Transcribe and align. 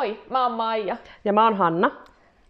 Moi, 0.00 0.22
mä 0.30 0.42
oon 0.42 0.52
Maija. 0.52 0.96
Ja 1.24 1.32
mä 1.32 1.44
oon 1.44 1.56
Hanna. 1.56 1.90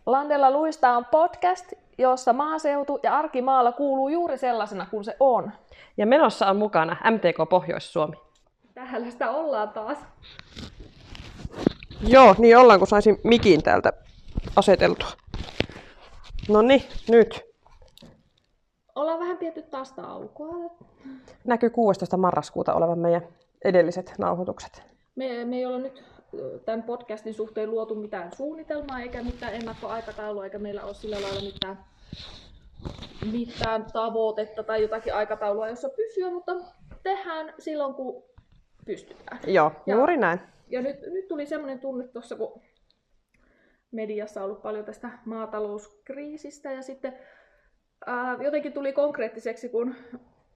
Landella 0.06 0.50
luista 0.50 0.96
on 0.96 1.04
podcast, 1.04 1.72
jossa 1.98 2.32
maaseutu 2.32 3.00
ja 3.02 3.16
arki 3.16 3.42
maalla 3.42 3.72
kuuluu 3.72 4.08
juuri 4.08 4.38
sellaisena 4.38 4.86
kuin 4.90 5.04
se 5.04 5.16
on. 5.20 5.52
Ja 5.96 6.06
menossa 6.06 6.46
on 6.46 6.56
mukana 6.56 6.96
MTK 7.10 7.50
Pohjois-Suomi. 7.50 8.16
Täällä 8.74 9.10
sitä 9.10 9.30
ollaan 9.30 9.68
taas. 9.68 9.98
Joo, 12.08 12.34
niin 12.38 12.58
ollaan, 12.58 12.78
kun 12.78 12.88
saisin 12.88 13.20
mikin 13.24 13.62
täältä 13.62 13.92
aseteltua. 14.56 15.08
No 16.48 16.62
niin, 16.62 16.82
nyt. 17.08 17.40
Ollaan 18.94 19.18
vähän 19.18 19.36
pietty 19.36 19.62
taas 19.62 19.92
taukoa. 19.92 20.70
Näkyy 21.44 21.70
16. 21.70 22.16
marraskuuta 22.16 22.74
olevan 22.74 22.98
meidän 22.98 23.22
edelliset 23.64 24.14
nauhoitukset. 24.18 24.82
Me, 25.16 25.44
me 25.44 25.56
ei 25.56 25.66
olla 25.66 25.78
nyt 25.78 26.09
tämän 26.64 26.82
podcastin 26.82 27.34
suhteen 27.34 27.70
luotu 27.70 27.94
mitään 27.94 28.32
suunnitelmaa 28.36 29.00
eikä 29.00 29.22
mitään 29.22 29.54
ennakkoaikataulua, 29.54 30.44
eikä 30.44 30.58
meillä 30.58 30.84
ole 30.84 30.94
sillä 30.94 31.22
lailla 31.22 31.40
mitään, 31.40 31.84
mitään 33.32 33.86
tavoitetta 33.92 34.62
tai 34.62 34.82
jotakin 34.82 35.14
aikataulua, 35.14 35.68
jossa 35.68 35.88
pysyä, 35.88 36.30
mutta 36.30 36.52
tehdään 37.02 37.54
silloin, 37.58 37.94
kun 37.94 38.24
pystytään. 38.84 39.40
Joo, 39.46 39.72
Ja- 39.86 39.94
juuri 39.94 40.16
näin. 40.16 40.40
Ja 40.68 40.82
nyt, 40.82 40.96
nyt 41.06 41.28
tuli 41.28 41.46
semmoinen 41.46 41.78
tunne 41.80 42.08
tuossa, 42.08 42.36
kun 42.36 42.60
mediassa 43.90 44.40
on 44.40 44.44
ollut 44.44 44.62
paljon 44.62 44.84
tästä 44.84 45.10
maatalouskriisistä 45.24 46.72
ja 46.72 46.82
sitten 46.82 47.18
ää, 48.06 48.36
jotenkin 48.40 48.72
tuli 48.72 48.92
konkreettiseksi, 48.92 49.68
kun 49.68 49.94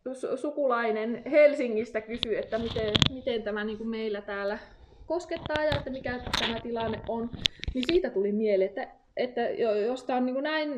su- 0.09 0.37
sukulainen 0.37 1.23
Helsingistä 1.31 2.01
kysyi, 2.01 2.37
että 2.37 2.59
miten, 2.59 2.93
miten 3.11 3.43
tämä 3.43 3.65
niin 3.65 3.79
kuin 3.79 3.89
meillä 3.89 4.21
täällä 4.21 4.59
koskettaa 5.07 5.65
ja 5.65 5.77
että 5.77 5.91
mikä 5.91 6.21
tämä 6.41 6.61
tilanne 6.61 7.01
on, 7.09 7.31
niin 7.75 7.85
siitä 7.93 8.11
tuli 8.11 8.33
mieleen, 8.33 8.69
että, 8.69 8.89
että 9.17 9.41
jo- 9.41 9.77
jos 9.77 10.05
tämä 10.05 10.17
on 10.17 10.27
niin 10.27 10.35
kuin 10.35 10.45
näin 10.45 10.71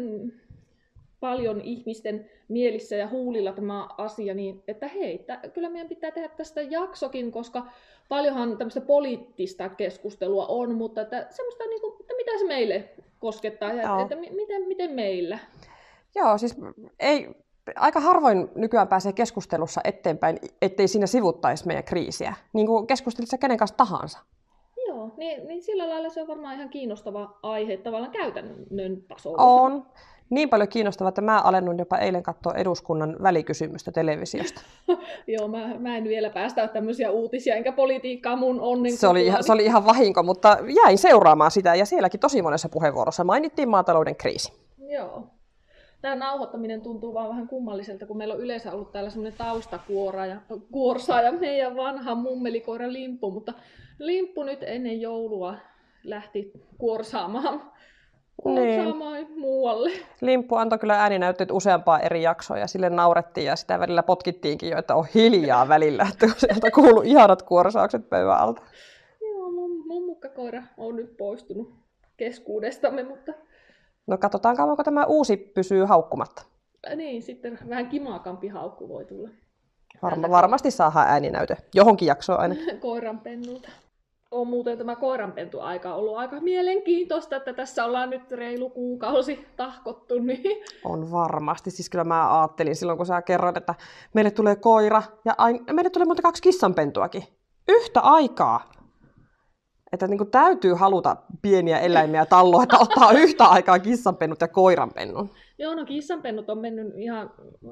paljon 1.20 1.60
ihmisten 1.60 2.30
mielissä 2.48 2.96
ja 2.96 3.08
huulilla 3.08 3.52
tämä 3.52 3.88
asia, 3.98 4.34
niin 4.34 4.62
että 4.68 4.88
hei, 4.88 5.18
tä, 5.18 5.40
kyllä 5.54 5.68
meidän 5.68 5.88
pitää 5.88 6.10
tehdä 6.10 6.28
tästä 6.28 6.62
jaksokin, 6.62 7.32
koska 7.32 7.66
paljonhan 8.08 8.58
tämmöistä 8.58 8.80
poliittista 8.80 9.68
keskustelua 9.68 10.46
on, 10.46 10.74
mutta 10.74 11.00
että 11.00 11.26
semmoista, 11.30 11.64
niin 11.64 11.80
kuin, 11.80 11.94
että 12.00 12.14
mitä 12.16 12.38
se 12.38 12.46
meille 12.46 12.88
koskettaa 13.20 13.72
ja 13.72 13.82
Joo. 13.82 14.02
että 14.02 14.16
mi- 14.16 14.30
miten, 14.30 14.68
miten 14.68 14.90
meillä. 14.90 15.38
Joo, 16.14 16.38
siis 16.38 16.56
ei, 17.00 17.28
aika 17.76 18.00
harvoin 18.00 18.48
nykyään 18.54 18.88
pääsee 18.88 19.12
keskustelussa 19.12 19.80
eteenpäin, 19.84 20.38
ettei 20.62 20.88
siinä 20.88 21.06
sivuttaisi 21.06 21.66
meidän 21.66 21.84
kriisiä. 21.84 22.34
Niin 22.52 22.66
kuin 22.66 22.86
keskustelit 22.86 23.30
sä 23.30 23.38
kenen 23.38 23.56
kanssa 23.56 23.76
tahansa. 23.76 24.18
Joo, 24.88 25.14
niin, 25.16 25.48
niin 25.48 25.62
sillä 25.62 25.88
lailla 25.88 26.08
se 26.08 26.22
on 26.22 26.28
varmaan 26.28 26.54
ihan 26.54 26.68
kiinnostava 26.68 27.38
aihe 27.42 27.76
tavallaan 27.76 28.12
käytännön 28.12 29.02
tasolla. 29.08 29.42
On. 29.42 29.86
Niin 30.30 30.48
paljon 30.48 30.68
kiinnostavaa, 30.68 31.08
että 31.08 31.20
mä 31.20 31.40
alennun 31.40 31.78
jopa 31.78 31.98
eilen 31.98 32.22
katsoa 32.22 32.54
eduskunnan 32.54 33.16
välikysymystä 33.22 33.92
televisiosta. 33.92 34.60
Joo, 35.36 35.48
mä, 35.48 35.74
mä 35.78 35.96
en 35.96 36.04
vielä 36.04 36.30
päästä 36.30 36.68
tämmöisiä 36.68 37.10
uutisia, 37.10 37.54
enkä 37.54 37.72
politiikkaa 37.72 38.36
mun 38.36 38.60
onnen 38.60 38.96
Se 38.96 39.08
oli, 39.08 39.26
ihan, 39.26 39.44
se 39.44 39.52
oli 39.52 39.64
ihan 39.64 39.86
vahinko, 39.86 40.22
mutta 40.22 40.58
jäin 40.84 40.98
seuraamaan 40.98 41.50
sitä 41.50 41.74
ja 41.74 41.86
sielläkin 41.86 42.20
tosi 42.20 42.42
monessa 42.42 42.68
puheenvuorossa 42.68 43.24
mainittiin 43.24 43.68
maatalouden 43.68 44.16
kriisi. 44.16 44.52
Joo. 44.78 45.35
Tämä 46.06 46.16
nauhoittaminen 46.16 46.80
tuntuu 46.80 47.14
vaan 47.14 47.28
vähän 47.28 47.48
kummalliselta, 47.48 48.06
kun 48.06 48.16
meillä 48.16 48.34
on 48.34 48.40
yleensä 48.40 48.72
ollut 48.72 48.92
täällä 48.92 49.10
semmoinen 49.10 49.38
taustakuora 49.38 50.26
ja 50.26 50.36
kuorsa 50.72 51.22
ja 51.22 51.32
meidän 51.32 51.76
vanha 51.76 52.14
mummelikoira 52.14 52.92
Limppu, 52.92 53.30
mutta 53.30 53.52
Limppu 53.98 54.42
nyt 54.42 54.62
ennen 54.62 55.00
joulua 55.00 55.54
lähti 56.04 56.52
kuorsaamaan, 56.78 57.62
kuorsaamaan 58.42 59.26
muualle. 59.36 59.90
Limppu 60.20 60.54
antoi 60.54 60.78
kyllä 60.78 61.00
ääninäytteet 61.00 61.50
useampaa 61.50 62.00
eri 62.00 62.22
jaksoa 62.22 62.58
ja 62.58 62.66
sille 62.66 62.90
naurettiin 62.90 63.46
ja 63.46 63.56
sitä 63.56 63.80
välillä 63.80 64.02
potkittiinkin 64.02 64.70
jo, 64.70 64.78
että 64.78 64.94
on 64.94 65.06
hiljaa 65.14 65.68
välillä, 65.68 66.06
että 66.12 66.26
sieltä 66.36 66.70
kuuluu 66.70 67.02
ihanat 67.02 67.42
kuorsaukset 67.42 68.08
pöydän 68.08 68.38
alta. 68.38 68.62
Joo, 69.20 69.50
mun, 69.50 69.86
mun 69.86 70.06
mukkakoira 70.06 70.62
on 70.76 70.96
nyt 70.96 71.16
poistunut 71.16 71.74
keskuudestamme, 72.16 73.02
mutta 73.02 73.32
No 74.06 74.18
katsotaan 74.18 74.56
kauanko 74.56 74.84
tämä 74.84 75.04
uusi 75.04 75.36
pysyy 75.36 75.84
haukkumatta. 75.84 76.42
niin, 76.96 77.22
sitten 77.22 77.58
vähän 77.68 77.88
kimaakampi 77.88 78.48
haukku 78.48 78.88
voi 78.88 79.04
tulla 79.04 79.28
Varma, 80.02 80.30
varmasti 80.30 80.70
saadaan 80.70 81.08
ääninäyte 81.08 81.56
johonkin 81.74 82.06
jaksoon 82.06 82.40
aina. 82.40 82.54
koiranpennulta. 82.80 83.68
On 84.30 84.46
muuten 84.46 84.78
tämä 84.78 84.96
koiranpentu-aika 84.96 85.94
ollut 85.94 86.16
aika 86.16 86.40
mielenkiintoista, 86.40 87.36
että 87.36 87.52
tässä 87.52 87.84
ollaan 87.84 88.10
nyt 88.10 88.30
reilu 88.30 88.70
kuukausi 88.70 89.46
tahkottu, 89.56 90.18
niin 90.22 90.64
On 90.84 91.12
varmasti. 91.12 91.70
Siis 91.70 91.90
kyllä 91.90 92.04
mä 92.04 92.40
ajattelin 92.40 92.76
silloin, 92.76 92.96
kun 92.96 93.06
sä 93.06 93.22
kerroit, 93.22 93.56
että 93.56 93.74
meille 94.14 94.30
tulee 94.30 94.56
koira 94.56 95.02
ja 95.24 95.34
ain... 95.38 95.64
meille 95.72 95.90
tulee 95.90 96.06
monta 96.06 96.22
kaksi 96.22 96.42
kissanpentuakin. 96.42 97.24
Yhtä 97.68 98.00
aikaa. 98.00 98.75
Että 99.96 100.06
niin 100.06 100.18
kuin 100.18 100.30
täytyy 100.30 100.74
haluta 100.74 101.16
pieniä 101.42 101.78
eläimiä 101.78 102.26
talloa, 102.26 102.62
että 102.62 102.78
ottaa 102.78 103.12
yhtä 103.12 103.44
aikaa 103.44 103.78
kissanpennut 103.78 104.40
ja 104.40 104.48
koiranpennun. 104.48 105.30
joo, 105.58 105.74
no 105.74 105.84
kissanpennut 105.84 106.50
on 106.50 106.58
mennyt 106.58 106.86
ihan 106.96 107.30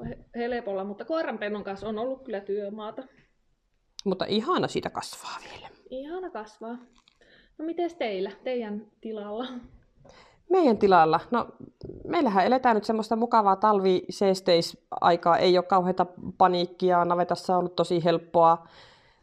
he- 0.09 0.17
helpolla, 0.35 0.83
mutta 0.83 1.05
koiranpennun 1.05 1.63
kanssa 1.63 1.87
on 1.87 1.99
ollut 1.99 2.23
kyllä 2.23 2.39
työmaata. 2.39 3.03
Mutta 4.05 4.25
ihana 4.25 4.67
siitä 4.67 4.89
kasvaa 4.89 5.37
vielä. 5.51 5.67
Ihana 5.89 6.29
kasvaa. 6.29 6.77
No 7.57 7.65
mites 7.65 7.95
teillä, 7.95 8.31
teidän 8.43 8.85
tilalla? 9.01 9.47
Meidän 10.49 10.77
tilalla, 10.77 11.19
no 11.31 11.47
meillähän 12.07 12.45
eletään 12.45 12.75
nyt 12.75 12.83
semmoista 12.83 13.15
mukavaa 13.15 13.55
talvi 13.55 14.07
aikaa 15.01 15.37
ei 15.37 15.57
ole 15.57 15.65
kauheita 15.65 16.05
paniikkia, 16.37 17.05
navetassa 17.05 17.53
on 17.53 17.59
ollut 17.59 17.75
tosi 17.75 18.03
helppoa, 18.03 18.67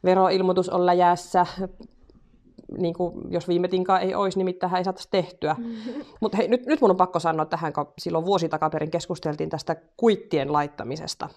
veroilmoitus 0.05 0.69
on 0.69 0.87
läjässä, 0.87 1.47
niin 2.79 2.95
kuin 2.95 3.33
jos 3.33 3.49
viime 3.49 3.69
tinkaan 3.69 4.03
ei 4.03 4.15
olisi, 4.15 4.39
niin 4.39 4.45
mitään 4.45 4.77
ei 4.77 4.85
saataisi 4.85 5.09
tehtyä. 5.11 5.57
Mutta 6.21 6.37
hei, 6.37 6.49
nyt, 6.49 6.67
nyt 6.67 6.81
mun 6.81 6.91
on 6.91 6.97
pakko 6.97 7.19
sanoa 7.19 7.47
tähän, 7.47 7.73
kun 7.73 7.93
silloin 7.99 8.25
vuosi 8.25 8.49
takaperin 8.49 8.91
keskusteltiin 8.91 9.51
tästä 9.51 9.77
kuittien 9.97 10.53
laittamisesta 10.53 11.29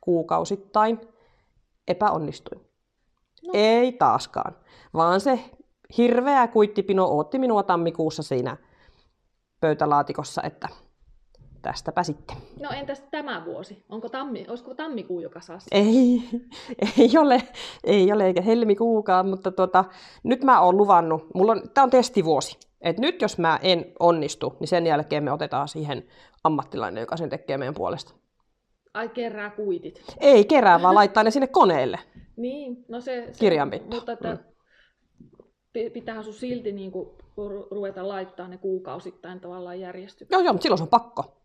kuukausittain. 0.00 1.00
Epäonnistuin. 1.88 2.60
No. 3.46 3.50
Ei 3.54 3.92
taaskaan, 3.92 4.56
vaan 4.94 5.20
se 5.20 5.38
hirveä 5.96 6.48
kuittipino 6.48 7.06
ootti 7.06 7.38
minua 7.38 7.62
tammikuussa 7.62 8.22
siinä 8.22 8.56
pöytälaatikossa, 9.60 10.42
että 10.42 10.68
tästäpä 11.62 12.02
sitten. 12.02 12.36
No 12.60 12.70
entäs 12.70 13.02
tämä 13.10 13.44
vuosi? 13.44 13.84
Onko 13.88 14.08
tammi, 14.08 14.46
olisiko 14.48 14.74
tammikuu 14.74 15.20
joka 15.20 15.40
saa? 15.40 15.58
sen? 15.58 15.68
Ei, 15.86 16.22
ei 16.98 17.18
ole, 17.18 17.42
ei 17.84 18.12
ole 18.12 18.26
eikä 18.26 18.42
helmikuukaan, 18.42 19.28
mutta 19.28 19.52
tuota, 19.52 19.84
nyt 20.22 20.44
mä 20.44 20.60
oon 20.60 20.76
luvannut, 20.76 21.26
mulla 21.34 21.52
on, 21.52 21.62
tää 21.74 21.84
on 21.84 21.90
testivuosi, 21.90 22.58
että 22.80 23.02
nyt 23.02 23.22
jos 23.22 23.38
mä 23.38 23.58
en 23.62 23.92
onnistu, 24.00 24.56
niin 24.60 24.68
sen 24.68 24.86
jälkeen 24.86 25.24
me 25.24 25.32
otetaan 25.32 25.68
siihen 25.68 26.04
ammattilainen, 26.44 27.00
joka 27.00 27.16
sen 27.16 27.30
tekee 27.30 27.58
meidän 27.58 27.74
puolesta. 27.74 28.14
Ai 28.94 29.08
kerää 29.08 29.50
kuitit. 29.50 30.02
Ei 30.20 30.44
kerää, 30.44 30.82
vaan 30.82 30.94
laittaa 30.94 31.22
ne 31.24 31.30
sinne 31.30 31.46
koneelle. 31.46 31.98
Niin, 32.36 32.84
no 32.88 33.00
se... 33.00 33.28
se. 33.32 33.50
Mutta 33.90 34.12
että 34.12 34.38
Mm. 35.74 35.90
pitäähän 35.92 36.24
sun 36.24 36.34
silti 36.34 36.72
niin 36.72 36.92
kuin 36.92 37.08
ruveta 37.70 38.08
laittaa 38.08 38.48
ne 38.48 38.58
kuukausittain 38.58 39.40
tavallaan 39.40 39.80
järjestykseen. 39.80 40.38
Joo, 40.38 40.44
joo, 40.44 40.52
mutta 40.52 40.62
silloin 40.62 40.78
se 40.78 40.82
on 40.84 40.88
pakko. 40.88 41.41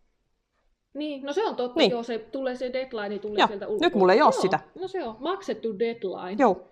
Niin, 0.98 1.22
no 1.22 1.32
se 1.32 1.44
on 1.44 1.56
totta, 1.56 1.78
Niin. 1.80 1.90
joo, 1.90 2.02
se 2.02 2.18
tulee 2.18 2.56
se 2.56 2.72
deadline 2.72 3.18
tulee 3.18 3.38
Joo, 3.38 3.46
sieltä 3.46 3.64
nyt 3.64 3.72
ulkopuolelta. 3.72 3.98
mulla 3.98 4.12
ei 4.12 4.18
Joo, 4.18 4.32
sitä. 4.32 4.60
No 4.80 4.88
se 4.88 5.04
on, 5.04 5.16
maksettu 5.18 5.78
deadline. 5.78 6.36
Joo. 6.38 6.68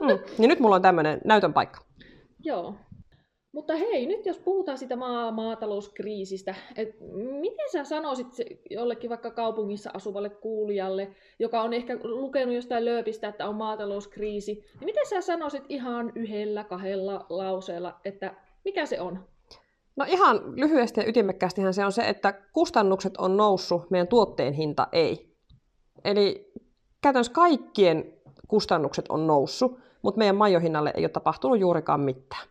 Mm. 0.00 0.08
Niin 0.38 0.48
nyt 0.48 0.60
mulla 0.60 0.76
on 0.76 0.82
tämmöinen 0.82 1.20
näytön 1.24 1.52
paikka. 1.52 1.80
Joo. 2.44 2.74
Mutta 3.52 3.76
hei, 3.76 4.06
nyt 4.06 4.26
jos 4.26 4.38
puhutaan 4.38 4.78
siitä 4.78 4.96
maa- 4.96 5.30
maatalouskriisistä, 5.30 6.54
et 6.76 6.88
miten 7.40 7.70
sä 7.72 7.84
sanoisit 7.84 8.32
se 8.32 8.44
jollekin 8.70 9.10
vaikka 9.10 9.30
kaupungissa 9.30 9.90
asuvalle 9.94 10.30
kuulijalle, 10.30 11.08
joka 11.38 11.62
on 11.62 11.72
ehkä 11.72 11.98
lukenut 12.02 12.54
jostain 12.54 12.84
lööpistä, 12.84 13.28
että 13.28 13.48
on 13.48 13.54
maatalouskriisi, 13.54 14.52
niin 14.54 14.84
miten 14.84 15.06
sä 15.06 15.20
sanoisit 15.20 15.62
ihan 15.68 16.12
yhdellä, 16.14 16.64
kahdella 16.64 17.26
lauseella, 17.28 18.00
että 18.04 18.34
mikä 18.64 18.86
se 18.86 19.00
on? 19.00 19.24
No 19.96 20.04
ihan 20.08 20.56
lyhyesti 20.56 21.00
ja 21.00 21.08
ytimekkäästihän 21.08 21.74
se 21.74 21.84
on 21.84 21.92
se, 21.92 22.08
että 22.08 22.32
kustannukset 22.52 23.16
on 23.16 23.36
noussut, 23.36 23.90
meidän 23.90 24.08
tuotteen 24.08 24.52
hinta 24.52 24.88
ei. 24.92 25.34
Eli 26.04 26.52
käytännössä 27.02 27.32
kaikkien 27.32 28.12
kustannukset 28.48 29.04
on 29.08 29.26
noussut, 29.26 29.78
mutta 30.02 30.18
meidän 30.18 30.36
majohinnalle 30.36 30.92
ei 30.96 31.04
ole 31.04 31.08
tapahtunut 31.08 31.60
juurikaan 31.60 32.00
mitään. 32.00 32.46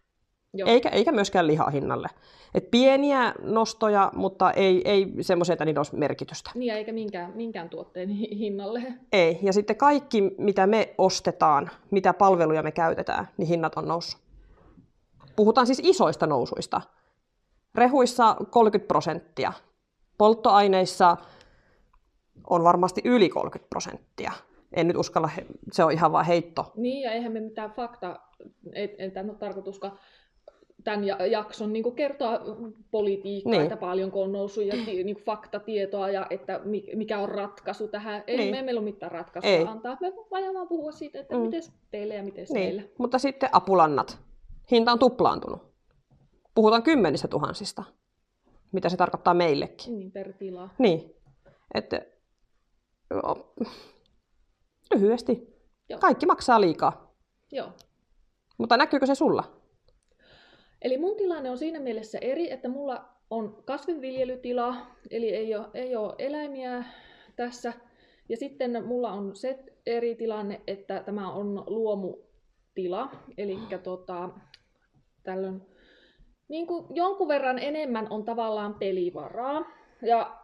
Joo. 0.54 0.70
Eikä, 0.70 0.90
eikä 0.90 1.12
myöskään 1.12 1.48
lihahinnalle. 1.48 2.08
Et 2.56 2.72
pieniä 2.72 3.34
nostoja, 3.42 4.12
mutta 4.16 4.52
ei, 4.52 4.82
ei 4.86 5.14
semmoisia, 5.22 5.54
että 5.54 5.66
niillä 5.66 5.80
olisi 5.80 5.96
merkitystä. 5.96 6.52
Niin, 6.56 6.74
eikä 6.74 6.94
minkään, 6.94 7.32
minkään 7.36 7.70
tuotteen 7.70 8.10
hi- 8.10 8.38
hinnalle. 8.40 8.84
Ei. 9.12 9.40
Ja 9.42 9.54
sitten 9.54 9.76
kaikki, 9.76 10.22
mitä 10.38 10.68
me 10.68 10.96
ostetaan, 10.98 11.70
mitä 11.92 12.14
palveluja 12.14 12.64
me 12.64 12.72
käytetään, 12.72 13.28
niin 13.38 13.48
hinnat 13.48 13.76
on 13.76 13.88
noussut. 13.88 14.22
Puhutaan 15.36 15.68
siis 15.68 15.82
isoista 15.84 16.28
nousuista. 16.28 16.82
Rehuissa 17.76 18.36
30 18.50 18.88
prosenttia. 18.88 19.54
Polttoaineissa 20.18 21.18
on 22.50 22.64
varmasti 22.64 23.02
yli 23.06 23.30
30 23.30 23.70
prosenttia. 23.70 24.32
En 24.74 24.88
nyt 24.88 24.98
uskalla, 24.98 25.30
se 25.72 25.84
on 25.84 25.92
ihan 25.92 26.12
vain 26.12 26.26
heitto. 26.26 26.72
Niin, 26.76 27.02
ja 27.02 27.12
eihän 27.12 27.32
me 27.32 27.40
mitään 27.40 27.72
fakta, 27.72 28.20
ei, 28.74 28.96
ei 28.98 29.12
tämä 29.12 29.32
ole 29.32 29.38
tarkoituskaan 29.38 30.00
tämän 30.84 31.32
jakson 31.32 31.74
niin 31.74 31.84
kuin 31.84 31.96
kertoa 31.96 32.40
politiikkaa, 32.92 33.52
niin. 33.52 33.64
että 33.64 33.78
paljonko 33.78 34.22
on 34.22 34.32
noussut 34.32 34.66
ja 34.66 34.74
niin 34.74 35.16
kuin 35.16 35.26
faktatietoa 35.26 36.10
ja 36.10 36.28
että 36.30 36.62
mikä 36.96 37.20
on 37.20 37.30
ratkaisu 37.30 37.88
tähän. 37.88 38.24
Ei, 38.28 38.38
niin. 38.38 38.56
me, 38.56 38.62
meillä 38.62 38.80
ole 38.80 38.86
mitään 38.86 39.12
ratkaisua 39.12 39.52
ei. 39.52 39.66
antaa. 39.68 39.98
Me 40.02 40.14
voidaan 40.32 40.54
vaan 40.54 40.68
puhua 40.68 40.92
siitä, 40.92 41.20
että 41.20 41.36
mm. 41.36 41.42
miten 41.42 41.62
teille 41.92 42.16
ja 42.16 42.24
miten 42.24 42.46
niin. 42.50 42.54
teille. 42.54 42.90
Mutta 42.98 43.20
sitten 43.20 43.50
apulannat. 43.52 44.20
Hinta 44.72 44.92
on 44.92 45.00
tuplaantunut. 45.00 45.73
Puhutaan 46.56 46.84
kymmenistä 46.84 47.28
tuhansista. 47.28 47.84
Mitä 48.72 48.90
se 48.90 48.98
tarkoittaa 48.98 49.34
meillekin. 49.34 50.00
Niin, 50.00 50.12
per 50.12 50.34
tila. 50.34 50.70
Niin. 50.78 51.16
Että, 51.74 52.02
lyhyesti. 54.94 55.54
Joo. 55.90 56.00
Kaikki 56.00 56.26
maksaa 56.26 56.62
liikaa. 56.62 57.14
Joo. 57.52 57.72
Mutta 58.58 58.78
näkyykö 58.78 59.06
se 59.06 59.16
sulla? 59.16 59.44
Eli 60.82 60.98
mun 60.98 61.18
tilanne 61.18 61.50
on 61.50 61.58
siinä 61.58 61.80
mielessä 61.80 62.18
eri, 62.22 62.52
että 62.52 62.70
mulla 62.70 63.10
on 63.30 63.64
kasvinviljelytila, 63.66 64.76
eli 65.10 65.30
ei 65.30 65.56
ole, 65.56 65.68
ei 65.74 65.96
ole 65.96 66.16
eläimiä 66.18 66.84
tässä. 67.36 67.74
Ja 68.30 68.38
sitten 68.38 68.86
mulla 68.86 69.12
on 69.12 69.36
se 69.36 69.64
eri 69.86 70.16
tilanne, 70.16 70.62
että 70.68 71.04
tämä 71.04 71.32
on 71.32 71.64
luomutila, 71.68 73.12
eli 73.38 73.58
tota, 73.84 74.30
tällöin 75.24 75.62
niin 76.54 76.68
kuin 76.68 76.86
jonkun 76.90 77.28
verran 77.28 77.60
enemmän 77.60 78.08
on 78.10 78.24
tavallaan 78.24 78.74
pelivaraa. 78.74 79.66
Ja 80.02 80.38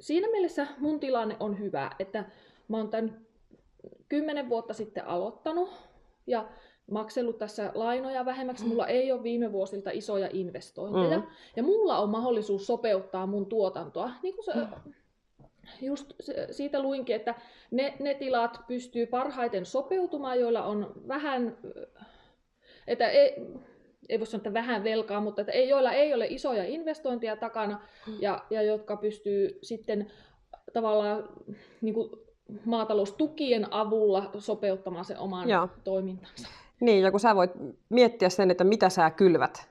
siinä 0.00 0.30
mielessä 0.30 0.66
mun 0.78 1.00
tilanne 1.00 1.36
on 1.40 1.58
hyvä, 1.58 1.90
että 1.98 2.24
mä 2.68 2.76
oon 2.76 2.88
tämän 2.88 3.26
kymmenen 4.08 4.48
vuotta 4.48 4.74
sitten 4.74 5.06
aloittanut 5.06 5.70
ja 6.26 6.48
maksellut 6.90 7.38
tässä 7.38 7.72
lainoja 7.74 8.24
vähemmäksi. 8.24 8.64
Mm. 8.64 8.68
Mulla 8.68 8.86
ei 8.86 9.12
ole 9.12 9.22
viime 9.22 9.52
vuosilta 9.52 9.90
isoja 9.90 10.28
investointeja. 10.32 11.18
Mm. 11.18 11.26
Ja 11.56 11.62
mulla 11.62 11.98
on 11.98 12.10
mahdollisuus 12.10 12.66
sopeuttaa 12.66 13.26
mun 13.26 13.46
tuotantoa. 13.46 14.10
Niin 14.22 14.34
kuin 14.34 14.44
se, 14.44 14.52
mm. 14.54 14.92
just 15.80 16.12
siitä 16.50 16.82
luinkin, 16.82 17.16
että 17.16 17.34
ne, 17.70 17.96
ne 18.00 18.14
tilat 18.14 18.60
pystyy 18.66 19.06
parhaiten 19.06 19.66
sopeutumaan, 19.66 20.40
joilla 20.40 20.64
on 20.64 20.92
vähän, 21.08 21.58
että 22.86 23.08
ei, 23.08 23.34
ei 24.08 24.18
voi 24.18 24.26
sanoa, 24.26 24.40
että 24.40 24.54
vähän 24.54 24.84
velkaa, 24.84 25.20
mutta 25.20 25.40
että 25.40 25.52
ei, 25.52 25.68
joilla 25.68 25.92
ei 25.92 26.14
ole 26.14 26.26
isoja 26.26 26.64
investointeja 26.64 27.36
takana 27.36 27.80
mm. 28.06 28.14
ja, 28.20 28.44
ja 28.50 28.62
jotka 28.62 28.96
pystyy 28.96 29.58
sitten 29.62 30.12
tavallaan 30.72 31.28
niin 31.80 31.94
kuin 31.94 32.10
maataloustukien 32.64 33.72
avulla 33.72 34.30
sopeuttamaan 34.38 35.04
sen 35.04 35.18
oman 35.18 35.48
Joo. 35.48 35.68
toimintansa. 35.84 36.48
Niin, 36.80 37.02
ja 37.02 37.10
kun 37.10 37.20
sä 37.20 37.36
voit 37.36 37.50
miettiä 37.88 38.28
sen, 38.28 38.50
että 38.50 38.64
mitä 38.64 38.88
sä 38.88 39.10
kylvät 39.10 39.68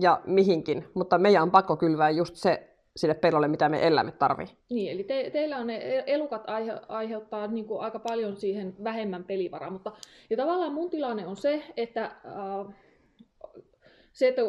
ja 0.00 0.20
mihinkin, 0.26 0.84
mutta 0.94 1.18
meidän 1.18 1.42
on 1.42 1.50
pakko 1.50 1.76
kylvää 1.76 2.10
just 2.10 2.36
se 2.36 2.76
sille 2.96 3.14
pellolle, 3.14 3.48
mitä 3.48 3.68
me 3.68 3.86
eläimet 3.86 4.18
tarvii. 4.18 4.46
Niin, 4.70 4.92
eli 4.92 5.04
te, 5.04 5.30
teillä 5.32 5.56
on 5.56 5.66
ne 5.66 5.76
e-, 5.76 6.04
elukat 6.06 6.42
aihe, 6.46 6.72
aiheuttaa 6.88 7.46
niin 7.46 7.64
kuin 7.64 7.80
aika 7.80 7.98
paljon 7.98 8.36
siihen 8.36 8.74
vähemmän 8.84 9.24
pelivaraa, 9.24 9.70
mutta 9.70 9.92
ja 10.30 10.36
tavallaan 10.36 10.74
mun 10.74 10.90
tilanne 10.90 11.26
on 11.26 11.36
se, 11.36 11.62
että 11.76 12.04
äh, 12.04 12.74
se, 14.16 14.28
että 14.28 14.42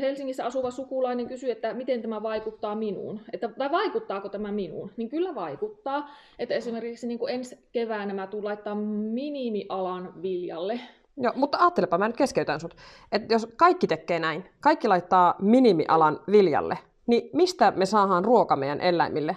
Helsingissä 0.00 0.44
asuva 0.44 0.70
sukulainen 0.70 1.28
kysyy, 1.28 1.50
että 1.50 1.74
miten 1.74 2.02
tämä 2.02 2.22
vaikuttaa 2.22 2.74
minuun, 2.74 3.20
että, 3.32 3.48
tai 3.48 3.70
vaikuttaako 3.70 4.28
tämä 4.28 4.52
minuun, 4.52 4.90
niin 4.96 5.08
kyllä 5.08 5.34
vaikuttaa. 5.34 6.10
Että 6.38 6.54
esimerkiksi 6.54 7.06
niin 7.06 7.18
kuin 7.18 7.34
ensi 7.34 7.68
keväänä 7.72 8.14
mä 8.14 8.26
tulen 8.26 8.44
laittaa 8.44 8.74
minimialan 8.74 10.22
viljalle. 10.22 10.80
Joo, 11.16 11.32
mutta 11.36 11.58
ajattelepa, 11.58 11.98
mä 11.98 12.08
nyt 12.08 12.16
keskeytän 12.16 12.60
sut, 12.60 12.76
että 13.12 13.34
jos 13.34 13.46
kaikki 13.56 13.86
tekee 13.86 14.18
näin, 14.18 14.44
kaikki 14.60 14.88
laittaa 14.88 15.34
minimialan 15.38 16.20
viljalle, 16.30 16.78
niin 17.06 17.30
mistä 17.32 17.72
me 17.76 17.86
saadaan 17.86 18.24
ruoka 18.24 18.56
meidän 18.56 18.80
eläimille? 18.80 19.36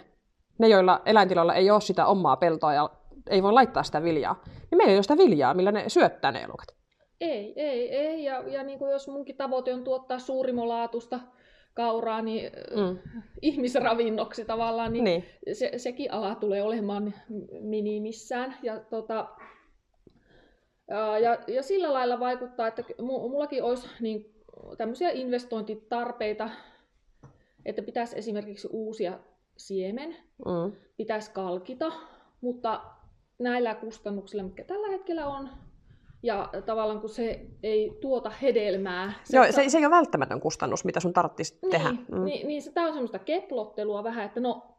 Ne, 0.58 0.68
joilla 0.68 1.02
eläintiloilla 1.06 1.54
ei 1.54 1.72
ole 1.72 1.82
sitä 1.82 2.06
omaa 2.06 2.38
peltoa 2.38 2.74
ja 2.74 2.90
ei 3.30 3.44
voi 3.44 3.54
laittaa 3.54 3.84
sitä 3.84 4.04
viljaa, 4.04 4.42
niin 4.46 4.78
meillä 4.78 4.92
ei 4.92 4.98
ole 4.98 5.04
sitä 5.04 5.18
viljaa, 5.18 5.54
millä 5.54 5.72
ne 5.72 5.90
syöttää 5.90 6.32
ne 6.32 6.42
elukat. 6.42 6.81
Ei, 7.22 7.54
ei, 7.56 7.96
ei. 7.96 8.24
Ja, 8.24 8.44
ja 8.48 8.64
niin 8.64 8.80
kuin 8.80 8.92
jos 8.92 9.08
munkin 9.08 9.38
tavoite 9.38 9.74
on 9.74 9.84
tuottaa 9.84 10.20
suurimolaatusta 10.20 11.20
kauraa 11.74 12.22
niin 12.22 12.52
mm. 12.76 13.00
ihmisravinnoksi 13.42 14.46
tavallaan, 14.46 14.94
niin, 14.94 15.04
niin. 15.04 15.26
Se, 15.54 15.72
sekin 15.78 16.14
ala 16.14 16.36
tulee 16.36 16.64
olemaan 16.64 17.14
minimissään. 17.60 18.56
Ja, 18.64 18.80
tota, 18.80 19.28
ja, 21.22 21.38
ja 21.48 21.64
sillä 21.64 21.94
lailla 21.94 22.20
vaikuttaa, 22.20 22.68
että 22.68 22.84
mullakin 23.02 23.64
olisi 23.64 23.88
niin, 24.00 24.36
tämmöisiä 24.78 25.10
investointitarpeita, 25.10 26.50
että 27.66 27.82
pitäisi 27.82 28.18
esimerkiksi 28.18 28.68
uusia 28.72 29.20
siemen, 29.58 30.16
mm. 30.46 30.72
pitäisi 30.98 31.32
kalkita, 31.32 31.92
mutta 32.42 32.82
näillä 33.40 33.76
kustannuksilla, 33.76 34.44
mitkä 34.44 34.64
tällä 34.64 34.88
hetkellä 34.88 35.28
on, 35.28 35.50
ja 36.24 36.50
tavallaan 36.66 37.02
kun 37.02 37.10
se 37.10 37.46
ei 37.64 37.98
tuota 38.02 38.30
hedelmää. 38.30 39.14
Se, 39.24 39.38
Joo, 39.38 39.46
se, 39.52 39.70
se 39.70 39.78
ei 39.78 39.86
ole 39.86 39.96
välttämätön 39.96 40.40
kustannus, 40.40 40.86
mitä 40.86 41.00
sun 41.00 41.14
tarvitsisi 41.14 41.60
niin, 41.62 41.72
tehdä. 41.72 41.90
Mm. 41.90 42.26
Niin, 42.26 42.48
niin 42.48 42.62
se, 42.62 42.72
tämä 42.72 42.88
on 42.88 42.94
semmoista 42.94 43.20
keplottelua 43.20 44.04
vähän, 44.04 44.26
että 44.26 44.40
no, 44.40 44.72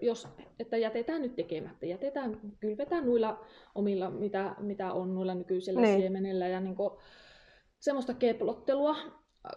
jos, 0.00 0.28
että 0.58 0.76
jätetään 0.76 1.22
nyt 1.22 1.36
tekemättä, 1.36 1.86
jätetään, 1.86 2.40
kylvetään 2.60 3.06
noilla 3.06 3.44
omilla, 3.74 4.10
mitä, 4.10 4.54
mitä 4.58 4.92
on 4.92 5.14
noilla 5.14 5.34
nykyisellä 5.34 5.80
niin. 5.80 5.98
siemenellä 5.98 6.48
ja 6.48 6.60
niin 6.60 6.76
kuin, 6.76 6.90
semmoista 7.80 8.14
keplottelua. 8.14 8.96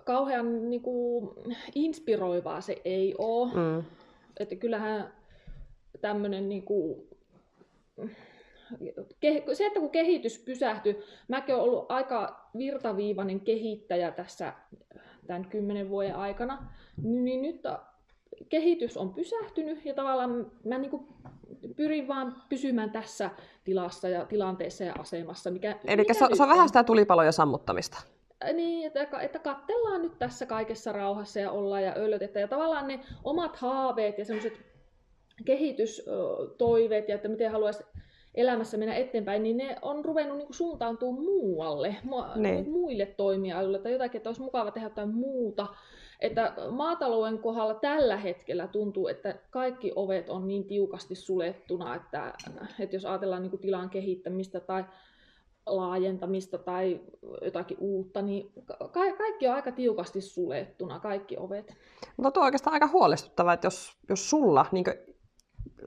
Kauhean 0.05 0.69
niin 0.69 0.81
kuin, 0.81 1.29
inspiroivaa 1.75 2.61
se 2.61 2.81
ei 2.85 3.15
ole. 3.17 3.53
Mm. 3.53 3.83
Että 4.39 4.55
kyllähän 4.55 5.13
tämmöinen 6.01 6.49
niin 6.49 6.63
kuin, 6.63 7.07
se, 9.53 9.65
että 9.65 9.79
kun 9.79 9.89
kehitys 9.89 10.39
pysähtyi, 10.39 11.03
mäkin 11.27 11.55
olen 11.55 11.63
ollut 11.63 11.91
aika 11.91 12.49
virtaviivainen 12.57 13.39
kehittäjä 13.39 14.11
tässä 14.11 14.53
tämän 15.27 15.45
kymmenen 15.45 15.89
vuoden 15.89 16.15
aikana, 16.15 16.67
niin 17.03 17.41
nyt 17.41 17.61
kehitys 18.49 18.97
on 18.97 19.13
pysähtynyt 19.13 19.85
ja 19.85 19.93
tavallaan 19.93 20.51
mä 20.65 20.77
niin 20.77 21.07
pyrin 21.75 22.07
vaan 22.07 22.35
pysymään 22.49 22.91
tässä 22.91 23.29
tilassa 23.63 24.09
ja 24.09 24.25
tilanteessa 24.25 24.83
ja 24.83 24.93
asemassa. 24.99 25.51
Mikä, 25.51 25.79
Eli 25.87 26.01
mikä 26.01 26.13
se, 26.13 26.25
se 26.33 26.43
on 26.43 26.49
vähän 26.49 26.67
sitä 26.67 26.83
tulipaloja 26.83 27.31
sammuttamista. 27.31 27.97
Niin, 28.53 28.87
että, 28.87 29.19
että 29.21 29.39
katsellaan 29.39 30.01
nyt 30.01 30.19
tässä 30.19 30.45
kaikessa 30.45 30.91
rauhassa 30.91 31.39
ja 31.39 31.51
ollaan 31.51 31.83
ja 31.83 31.93
öllötetään. 31.95 32.41
Ja 32.41 32.47
tavallaan 32.47 32.87
ne 32.87 32.99
omat 33.23 33.55
haaveet 33.55 34.17
ja 34.17 34.25
semmoiset 34.25 34.53
kehitystoiveet 35.45 37.09
ja 37.09 37.15
että 37.15 37.27
miten 37.27 37.51
haluaisi 37.51 37.83
elämässä 38.35 38.77
mennä 38.77 38.95
eteenpäin, 38.95 39.43
niin 39.43 39.57
ne 39.57 39.77
on 39.81 40.05
ruvennut 40.05 40.37
niin 40.37 40.53
suuntautua 40.53 41.11
muualle, 41.11 41.95
mu- 42.05 42.37
niin. 42.39 42.71
muille 42.71 43.05
toimialoille 43.05 43.79
tai 43.79 43.91
jotakin, 43.91 44.19
että 44.19 44.29
olisi 44.29 44.41
mukava 44.41 44.71
tehdä 44.71 44.87
jotain 44.87 45.15
muuta. 45.15 45.67
Että 46.19 46.53
maatalouden 46.71 47.39
kohdalla 47.39 47.73
tällä 47.73 48.17
hetkellä 48.17 48.67
tuntuu, 48.67 49.07
että 49.07 49.35
kaikki 49.49 49.91
ovet 49.95 50.29
on 50.29 50.47
niin 50.47 50.63
tiukasti 50.63 51.15
sulettuna, 51.15 51.95
että, 51.95 52.33
että 52.79 52.95
jos 52.95 53.05
ajatellaan 53.05 53.43
niin 53.43 53.59
tilan 53.59 53.89
kehittämistä 53.89 54.59
tai 54.59 54.85
laajentamista 55.65 56.57
tai 56.57 57.01
jotakin 57.41 57.77
uutta, 57.79 58.21
niin 58.21 58.51
ka- 58.65 59.13
kaikki 59.17 59.47
on 59.47 59.53
aika 59.53 59.71
tiukasti 59.71 60.21
sulettuna, 60.21 60.99
kaikki 60.99 61.37
ovet. 61.37 61.73
Mutta 62.17 62.31
tuo 62.31 62.41
on 62.43 62.45
oikeastaan 62.45 62.73
aika 62.73 62.87
huolestuttavaa, 62.87 63.53
että 63.53 63.65
jos, 63.65 63.97
jos 64.09 64.29
sulla 64.29 64.65
niin 64.71 64.85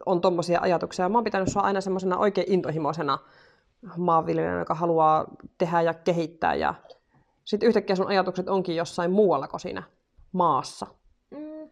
on 0.06 0.20
tuommoisia 0.20 0.60
ajatuksia. 0.60 1.08
Mä 1.08 1.18
oon 1.18 1.24
pitänyt 1.24 1.48
sua 1.48 1.62
aina 1.62 1.80
semmoisena 1.80 2.18
oikein 2.18 2.52
intohimoisena 2.52 3.18
maanviljelijänä, 3.96 4.58
joka 4.58 4.74
haluaa 4.74 5.26
tehdä 5.58 5.82
ja 5.82 5.94
kehittää. 5.94 6.54
Ja 6.54 6.74
sitten 7.44 7.66
yhtäkkiä 7.66 7.96
sun 7.96 8.08
ajatukset 8.08 8.48
onkin 8.48 8.76
jossain 8.76 9.10
muualla 9.10 9.48
kuin 9.48 9.60
siinä 9.60 9.82
maassa. 10.32 10.86
Mm, 11.30 11.68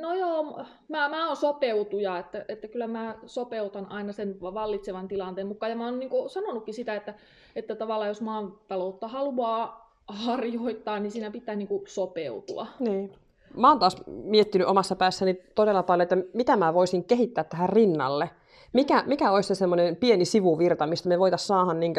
no 0.00 0.14
joo, 0.14 0.64
mä, 0.88 1.08
mä 1.08 1.26
oon 1.26 1.36
sopeutuja, 1.36 2.18
että, 2.18 2.44
että 2.48 2.68
kyllä 2.68 2.86
mä 2.86 3.18
sopeutan 3.26 3.86
aina 3.86 4.12
sen 4.12 4.40
vallitsevan 4.40 5.08
tilanteen 5.08 5.46
mukaan. 5.46 5.70
Ja 5.70 5.76
mä 5.76 5.84
oon 5.84 5.98
niin 5.98 6.10
sanonutkin 6.26 6.74
sitä, 6.74 6.94
että, 6.94 7.14
että 7.56 7.74
tavallaan 7.74 8.08
jos 8.08 8.20
maantaloutta 8.20 9.08
haluaa 9.08 9.90
harjoittaa, 10.08 11.00
niin 11.00 11.10
siinä 11.10 11.30
pitää 11.30 11.54
niin 11.54 11.68
sopeutua. 11.86 12.66
Niin. 12.78 13.12
Mä 13.56 13.68
oon 13.68 13.78
taas 13.78 13.96
miettinyt 14.06 14.68
omassa 14.68 14.96
päässäni 14.96 15.34
todella 15.54 15.82
paljon, 15.82 16.02
että 16.02 16.16
mitä 16.34 16.56
mä 16.56 16.74
voisin 16.74 17.04
kehittää 17.04 17.44
tähän 17.44 17.68
rinnalle. 17.68 18.30
Mikä, 18.72 19.04
mikä 19.06 19.30
olisi 19.30 19.46
se 19.46 19.54
semmoinen 19.54 19.96
pieni 19.96 20.24
sivuvirta, 20.24 20.86
mistä 20.86 21.08
me 21.08 21.18
voitaisiin 21.18 21.46
saada 21.46 21.74
niin 21.74 21.94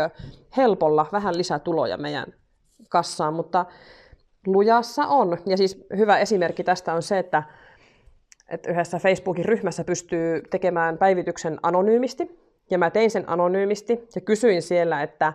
helpolla 0.58 1.05
vähän 1.12 1.38
lisää 1.38 1.60
tuloja 1.60 1.98
meidän 1.98 2.34
kassaan, 2.89 3.34
mutta 3.34 3.65
lujassa 4.48 5.08
on. 5.08 5.38
Ja 5.46 5.58
siis 5.58 5.86
hyvä 5.98 6.17
esimerkki 6.17 6.63
tästä 6.63 6.93
on 6.93 7.01
se, 7.01 7.20
että, 7.20 7.43
että 8.50 8.72
yhdessä 8.72 9.00
Facebookin 9.00 9.46
ryhmässä 9.46 9.84
pystyy 9.84 10.41
tekemään 10.50 10.98
päivityksen 10.98 11.60
anonyymisti. 11.63 12.41
Ja 12.70 12.77
mä 12.77 12.89
tein 12.89 13.12
sen 13.12 13.29
anonyymisti 13.29 14.08
ja 14.15 14.22
kysyin 14.22 14.62
siellä, 14.62 15.03
että, 15.03 15.34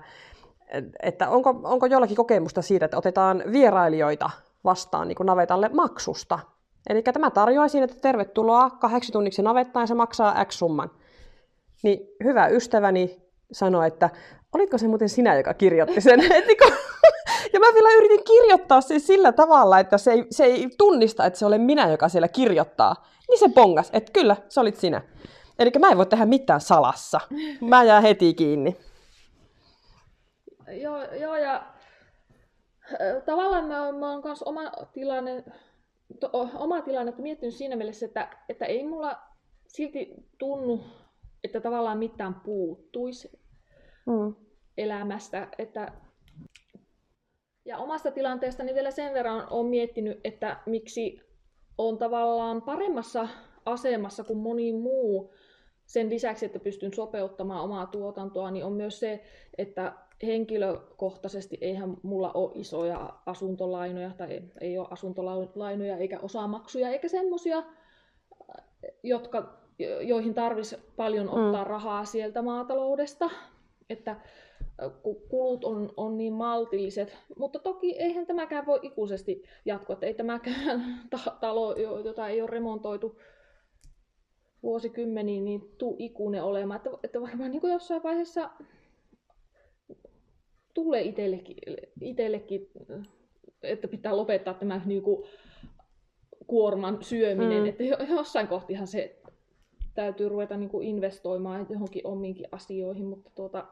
että 1.02 1.28
onko, 1.28 1.60
onko 1.64 1.86
jollakin 1.86 2.16
kokemusta 2.16 2.62
siitä, 2.62 2.84
että 2.84 2.98
otetaan 2.98 3.42
vierailijoita 3.52 4.30
vastaan 4.66 5.08
niin 5.08 5.16
kuin 5.16 5.26
navetalle 5.26 5.68
maksusta. 5.68 6.38
Eli 6.88 7.02
tämä 7.02 7.30
tarjoaisin, 7.30 7.82
että 7.82 7.96
tervetuloa 8.00 8.70
kahdeksi 8.70 9.12
tunniksi 9.12 9.42
navettaan 9.42 9.82
ja 9.82 9.86
se 9.86 9.94
maksaa 9.94 10.44
X 10.44 10.54
summan. 10.54 10.90
Niin 11.82 12.00
hyvä 12.24 12.46
ystäväni 12.46 13.22
sanoi, 13.52 13.86
että 13.86 14.10
olitko 14.52 14.78
se 14.78 14.88
muuten 14.88 15.08
sinä, 15.08 15.34
joka 15.34 15.54
kirjoitti 15.54 16.00
sen? 16.00 16.18
Niinku, 16.46 16.64
ja 17.52 17.60
mä 17.60 17.66
vielä 17.74 17.88
yritin 17.98 18.24
kirjoittaa 18.24 18.80
sen 18.80 19.00
sillä 19.00 19.32
tavalla, 19.32 19.78
että 19.78 19.98
se 19.98 20.12
ei, 20.12 20.26
se 20.30 20.44
ei 20.44 20.68
tunnista, 20.78 21.24
että 21.26 21.38
se 21.38 21.46
olen 21.46 21.60
minä, 21.60 21.90
joka 21.90 22.08
siellä 22.08 22.28
kirjoittaa. 22.28 23.06
Niin 23.28 23.38
se 23.38 23.48
pongas, 23.48 23.90
että 23.92 24.12
kyllä, 24.12 24.36
se 24.48 24.60
olit 24.60 24.76
sinä. 24.76 25.02
Eli 25.58 25.70
mä 25.78 25.88
en 25.88 25.96
voi 25.96 26.06
tehdä 26.06 26.26
mitään 26.26 26.60
salassa. 26.60 27.20
Mä 27.60 27.84
jään 27.84 28.02
heti 28.02 28.34
kiinni. 28.34 28.76
Joo, 30.68 31.02
joo 31.20 31.36
ja 31.36 31.62
tavallaan 33.26 33.64
mä, 33.64 33.92
mä 33.92 34.12
oon 34.12 34.22
myös 34.24 34.42
oma 34.42 34.72
tilanne, 34.92 35.44
to, 36.20 36.30
oma 36.54 36.82
tilannetta 36.82 37.22
miettinyt 37.22 37.54
siinä 37.54 37.76
mielessä, 37.76 38.06
että, 38.06 38.28
että 38.48 38.64
ei 38.64 38.86
mulla 38.86 39.18
silti 39.66 40.14
tunnu, 40.38 40.84
että 41.44 41.60
tavallaan 41.60 41.98
mitään 41.98 42.34
puuttuisi 42.34 43.30
mm. 44.06 44.34
elämästä. 44.78 45.48
Että... 45.58 45.92
Ja 47.64 47.78
omasta 47.78 48.10
tilanteestani 48.10 48.74
vielä 48.74 48.90
sen 48.90 49.14
verran 49.14 49.46
olen 49.50 49.66
miettinyt, 49.66 50.20
että 50.24 50.56
miksi 50.66 51.20
on 51.78 51.98
tavallaan 51.98 52.62
paremmassa 52.62 53.28
asemassa 53.66 54.24
kuin 54.24 54.38
moni 54.38 54.72
muu 54.72 55.34
sen 55.86 56.10
lisäksi, 56.10 56.46
että 56.46 56.58
pystyn 56.58 56.94
sopeuttamaan 56.94 57.64
omaa 57.64 57.86
tuotantoa, 57.86 58.50
niin 58.50 58.64
on 58.64 58.72
myös 58.72 59.00
se, 59.00 59.24
että 59.58 59.92
henkilökohtaisesti 60.22 61.58
eihän 61.60 61.96
mulla 62.02 62.32
ole 62.34 62.52
isoja 62.54 63.14
asuntolainoja 63.26 64.10
tai 64.18 64.42
ei 64.60 64.78
ole 64.78 64.88
asuntolainoja 64.90 65.96
eikä 65.96 66.18
osamaksuja 66.20 66.88
eikä 66.88 67.08
semmoisia, 67.08 67.62
jotka, 69.02 69.58
joihin 70.00 70.34
tarvisi 70.34 70.76
paljon 70.96 71.26
mm. 71.26 71.32
ottaa 71.32 71.64
mm. 71.64 71.70
rahaa 71.70 72.04
sieltä 72.04 72.42
maataloudesta. 72.42 73.30
Että 73.90 74.16
kulut 75.28 75.64
on, 75.64 75.92
on 75.96 76.18
niin 76.18 76.32
maltilliset, 76.32 77.16
mutta 77.38 77.58
toki 77.58 77.96
eihän 77.98 78.26
tämäkään 78.26 78.66
voi 78.66 78.78
ikuisesti 78.82 79.42
jatkua, 79.64 79.92
että 79.92 80.06
ei 80.06 80.14
tämäkään 80.14 80.84
talo, 81.40 81.74
jota 82.04 82.28
ei 82.28 82.40
ole 82.40 82.50
remontoitu 82.50 83.18
vuosikymmeniin, 84.62 85.44
niin 85.44 85.74
tuu 85.78 85.96
ikuinen 85.98 86.42
olemaan. 86.42 86.76
Että, 86.76 86.90
että 87.04 87.20
varmaan 87.20 87.50
niin 87.50 87.72
jossain 87.72 88.02
vaiheessa 88.02 88.50
tulee 90.76 91.02
itsellekin, 91.02 91.56
itsellekin, 92.00 92.70
että 93.62 93.88
pitää 93.88 94.16
lopettaa 94.16 94.54
tämä 94.54 94.80
niin 94.84 95.02
kuin, 95.02 95.26
kuorman 96.46 96.98
syöminen, 97.02 97.62
mm. 97.62 97.68
että 97.68 97.82
jossain 98.08 98.48
kohtihan 98.48 98.86
se 98.86 99.20
täytyy 99.94 100.28
ruveta 100.28 100.56
niin 100.56 100.68
kuin 100.68 100.88
investoimaan 100.88 101.66
johonkin 101.70 102.06
omiinkin 102.06 102.48
asioihin, 102.52 103.06
mutta 103.06 103.30
tuota, 103.34 103.66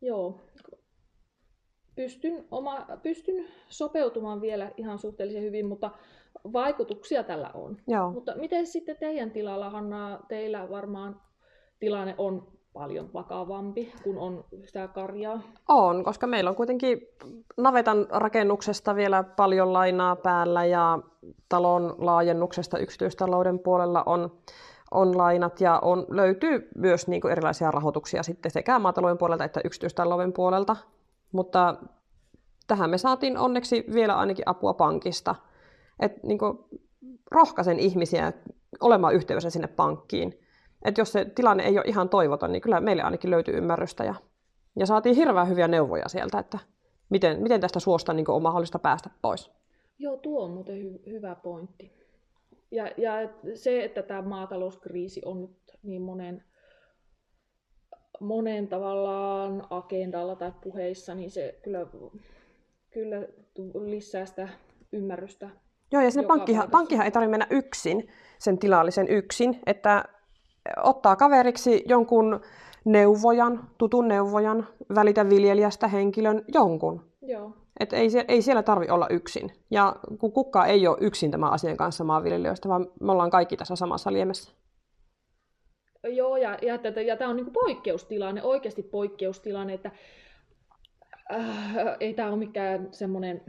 joo, 0.00 0.40
pystyn, 1.94 2.44
oma, 2.50 2.86
pystyn 3.02 3.48
sopeutumaan 3.68 4.40
vielä 4.40 4.72
ihan 4.76 4.98
suhteellisen 4.98 5.42
hyvin, 5.42 5.66
mutta 5.66 5.90
vaikutuksia 6.52 7.22
tällä 7.22 7.50
on. 7.54 7.76
Joo. 7.86 8.12
Mutta 8.12 8.34
miten 8.36 8.66
sitten 8.66 8.96
teidän 8.96 9.30
tilalla, 9.30 9.70
Hanna, 9.70 10.20
teillä 10.28 10.70
varmaan 10.70 11.20
tilanne 11.80 12.14
on 12.18 12.57
paljon 12.78 13.12
vakavampi, 13.14 13.92
kun 14.04 14.18
on 14.18 14.44
sitä 14.64 14.88
karjaa? 14.88 15.40
On, 15.68 16.04
koska 16.04 16.26
meillä 16.26 16.50
on 16.50 16.56
kuitenkin 16.56 17.08
navetan 17.56 18.06
rakennuksesta 18.10 18.94
vielä 18.94 19.22
paljon 19.22 19.72
lainaa 19.72 20.16
päällä 20.16 20.64
ja 20.64 20.98
talon 21.48 21.94
laajennuksesta 21.98 22.78
yksityistalouden 22.78 23.58
puolella 23.58 24.02
on, 24.06 24.38
on 24.90 25.18
lainat 25.18 25.60
ja 25.60 25.78
on, 25.78 26.06
löytyy 26.08 26.68
myös 26.74 27.08
niin 27.08 27.20
kuin 27.20 27.32
erilaisia 27.32 27.70
rahoituksia 27.70 28.22
sitten 28.22 28.50
sekä 28.50 28.78
maatalouden 28.78 29.18
puolelta 29.18 29.44
että 29.44 29.60
yksityistalouden 29.64 30.32
puolelta. 30.32 30.76
Mutta 31.32 31.74
tähän 32.66 32.90
me 32.90 32.98
saatiin 32.98 33.38
onneksi 33.38 33.84
vielä 33.94 34.14
ainakin 34.14 34.48
apua 34.48 34.74
pankista. 34.74 35.34
Et 36.00 36.22
niin 36.22 36.38
kuin 36.38 36.58
rohkaisen 37.30 37.78
ihmisiä 37.78 38.32
olemaan 38.80 39.14
yhteydessä 39.14 39.50
sinne 39.50 39.68
pankkiin 39.68 40.47
että 40.84 41.00
jos 41.00 41.12
se 41.12 41.24
tilanne 41.24 41.64
ei 41.64 41.78
ole 41.78 41.84
ihan 41.86 42.08
toivoton, 42.08 42.52
niin 42.52 42.62
kyllä 42.62 42.80
meille 42.80 43.02
ainakin 43.02 43.30
löytyy 43.30 43.54
ymmärrystä 43.56 44.04
ja, 44.04 44.14
ja 44.78 44.86
saatiin 44.86 45.16
hirveän 45.16 45.48
hyviä 45.48 45.68
neuvoja 45.68 46.08
sieltä, 46.08 46.38
että 46.38 46.58
miten, 47.10 47.42
miten 47.42 47.60
tästä 47.60 47.80
suosta 47.80 48.12
niin 48.12 48.30
on 48.30 48.42
mahdollista 48.42 48.78
päästä 48.78 49.10
pois. 49.22 49.50
Joo, 49.98 50.16
tuo 50.16 50.44
on 50.44 50.50
muuten 50.50 50.76
hy- 50.76 51.10
hyvä 51.10 51.34
pointti. 51.34 51.92
Ja, 52.70 52.90
ja 52.96 53.12
se, 53.54 53.84
että 53.84 54.02
tämä 54.02 54.22
maatalouskriisi 54.22 55.22
on 55.24 55.40
nyt 55.40 55.56
niin 55.82 56.02
monen, 56.02 56.44
monen 58.20 58.68
tavallaan 58.68 59.66
agendalla 59.70 60.36
tai 60.36 60.52
puheissa, 60.62 61.14
niin 61.14 61.30
se 61.30 61.60
kyllä, 61.62 61.86
kyllä 62.92 63.26
lisää 63.84 64.26
sitä 64.26 64.48
ymmärrystä. 64.92 65.50
Joo, 65.92 66.02
ja 66.02 66.10
sinne 66.10 66.26
pankkihan, 66.26 66.70
pankkihan 66.70 67.04
ei 67.04 67.10
tarvitse 67.10 67.30
mennä 67.30 67.46
yksin, 67.50 68.08
sen 68.38 68.58
tilallisen 68.58 69.08
yksin, 69.08 69.60
että 69.66 70.04
ottaa 70.82 71.16
kaveriksi 71.16 71.84
jonkun 71.88 72.40
neuvojan, 72.84 73.70
tutun 73.78 74.08
neuvojan, 74.08 74.66
välitä 74.94 75.28
viljelijästä 75.28 75.88
henkilön 75.88 76.44
jonkun. 76.54 77.02
Joo. 77.22 77.52
Et 77.80 77.92
ei, 77.92 78.08
ei 78.28 78.42
siellä 78.42 78.62
tarvi 78.62 78.88
olla 78.88 79.08
yksin. 79.08 79.52
Ja 79.70 79.96
kun 80.18 80.32
kukaan 80.32 80.68
ei 80.68 80.86
ole 80.86 80.96
yksin 81.00 81.30
tämän 81.30 81.52
asian 81.52 81.76
kanssa 81.76 82.04
maanviljelijöistä, 82.04 82.68
vaan 82.68 82.86
me 83.00 83.12
ollaan 83.12 83.30
kaikki 83.30 83.56
tässä 83.56 83.76
samassa 83.76 84.12
liemessä. 84.12 84.52
Joo, 86.08 86.36
ja, 86.36 86.58
ja, 86.62 86.78
ja, 86.84 87.02
ja 87.02 87.16
tämä 87.16 87.30
on 87.30 87.36
niinku 87.36 87.50
poikkeustilanne, 87.50 88.42
oikeasti 88.42 88.82
poikkeustilanne, 88.82 89.74
että 89.74 89.90
äh, 91.32 91.76
ei 92.00 92.14
tämä 92.14 92.28
ole 92.28 92.36
mikään 92.36 92.88
semmoinen 92.92 93.42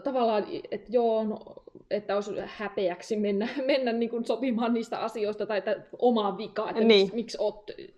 tavallaan, 0.00 0.46
että 0.70 0.86
joo, 0.90 1.24
no, 1.24 1.38
että 1.90 2.14
olisi 2.14 2.32
häpeäksi 2.46 3.16
mennä, 3.16 3.48
mennä 3.66 3.92
niin 3.92 4.10
kuin 4.10 4.24
sopimaan 4.24 4.74
niistä 4.74 4.98
asioista 4.98 5.46
tai 5.46 5.58
että 5.58 5.76
omaa 5.98 6.38
vikaa, 6.38 6.70
että 6.70 6.84
niin. 6.84 7.00
miksi, 7.00 7.14
miksi 7.14 7.38
olet 7.40 7.92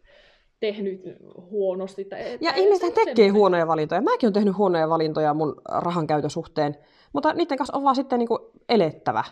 tehnyt 0.60 1.02
huonosti. 1.36 2.04
Tai, 2.04 2.38
ja 2.40 2.52
ihmiset 2.56 2.94
tekee 2.94 3.14
semmoinen. 3.14 3.34
huonoja 3.34 3.66
valintoja. 3.66 4.00
Mäkin 4.00 4.26
olen 4.26 4.34
tehnyt 4.34 4.56
huonoja 4.56 4.88
valintoja 4.88 5.34
mun 5.34 5.60
rahan 5.68 6.06
käytön 6.06 6.30
suhteen, 6.30 6.76
mutta 7.12 7.32
niiden 7.32 7.58
kanssa 7.58 7.76
on 7.76 7.84
vaan 7.84 7.96
sitten 7.96 8.18
niin 8.18 8.28
kuin 8.28 8.40
elettävä. 8.68 9.24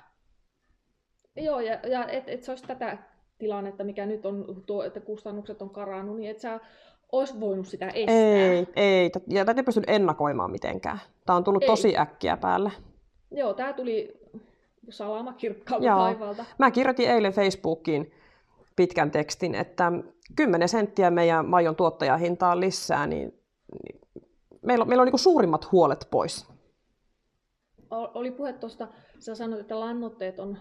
Joo, 1.37 1.61
ja, 1.61 1.79
ja 1.89 2.09
että 2.09 2.33
et 2.33 2.43
se 2.43 2.53
olisi 2.53 2.67
tätä 2.67 2.99
tilannetta, 3.39 3.85
mikä 3.85 4.07
nyt 4.07 4.27
on, 4.27 4.63
tuo, 4.67 4.85
että 4.85 5.01
kustannukset 5.01 5.63
on 5.63 5.71
karannut, 5.71 6.17
niin 6.17 6.31
että 6.31 6.41
sä 6.41 6.61
olisi 7.13 7.41
voinut 7.41 7.67
sitä 7.67 7.89
estää. 7.89 8.17
Ei, 8.17 8.67
ei. 8.77 9.11
Ja 9.29 9.45
tätä 9.45 9.61
ei 9.61 9.65
pystynyt 9.65 9.91
ennakoimaan 9.91 10.51
mitenkään. 10.51 10.99
Tämä 11.27 11.37
on 11.37 11.45
tullut 11.45 11.63
ei. 11.63 11.67
tosi 11.67 11.99
äkkiä 11.99 12.37
päälle. 12.37 12.73
Joo, 13.31 13.55
tämä 13.55 13.73
tuli 13.73 14.21
salama 14.89 15.33
kirkkaalta 15.33 15.87
taivaalta. 15.87 16.45
Mä 16.59 16.71
kirjoitin 16.71 17.11
eilen 17.11 17.33
Facebookiin 17.33 18.13
pitkän 18.77 19.11
tekstin, 19.11 19.55
että 19.55 19.93
10 20.37 20.69
senttiä 20.69 21.11
meidän 21.11 21.47
majon 21.47 21.77
tuottajahintaan 21.77 22.61
lisää, 22.61 23.07
niin, 23.07 23.35
niin 23.83 24.01
meillä 24.63 24.83
on, 24.83 24.89
meillä 24.89 25.03
on 25.03 25.09
niin 25.09 25.19
suurimmat 25.19 25.73
huolet 25.73 26.09
pois. 26.11 26.47
Oli 27.91 28.31
puhe 28.31 28.53
tuosta, 28.53 28.89
sä 29.19 29.35
sanoit, 29.35 29.61
että 29.61 29.81
lannoitteet 29.81 30.39
on, 30.39 30.59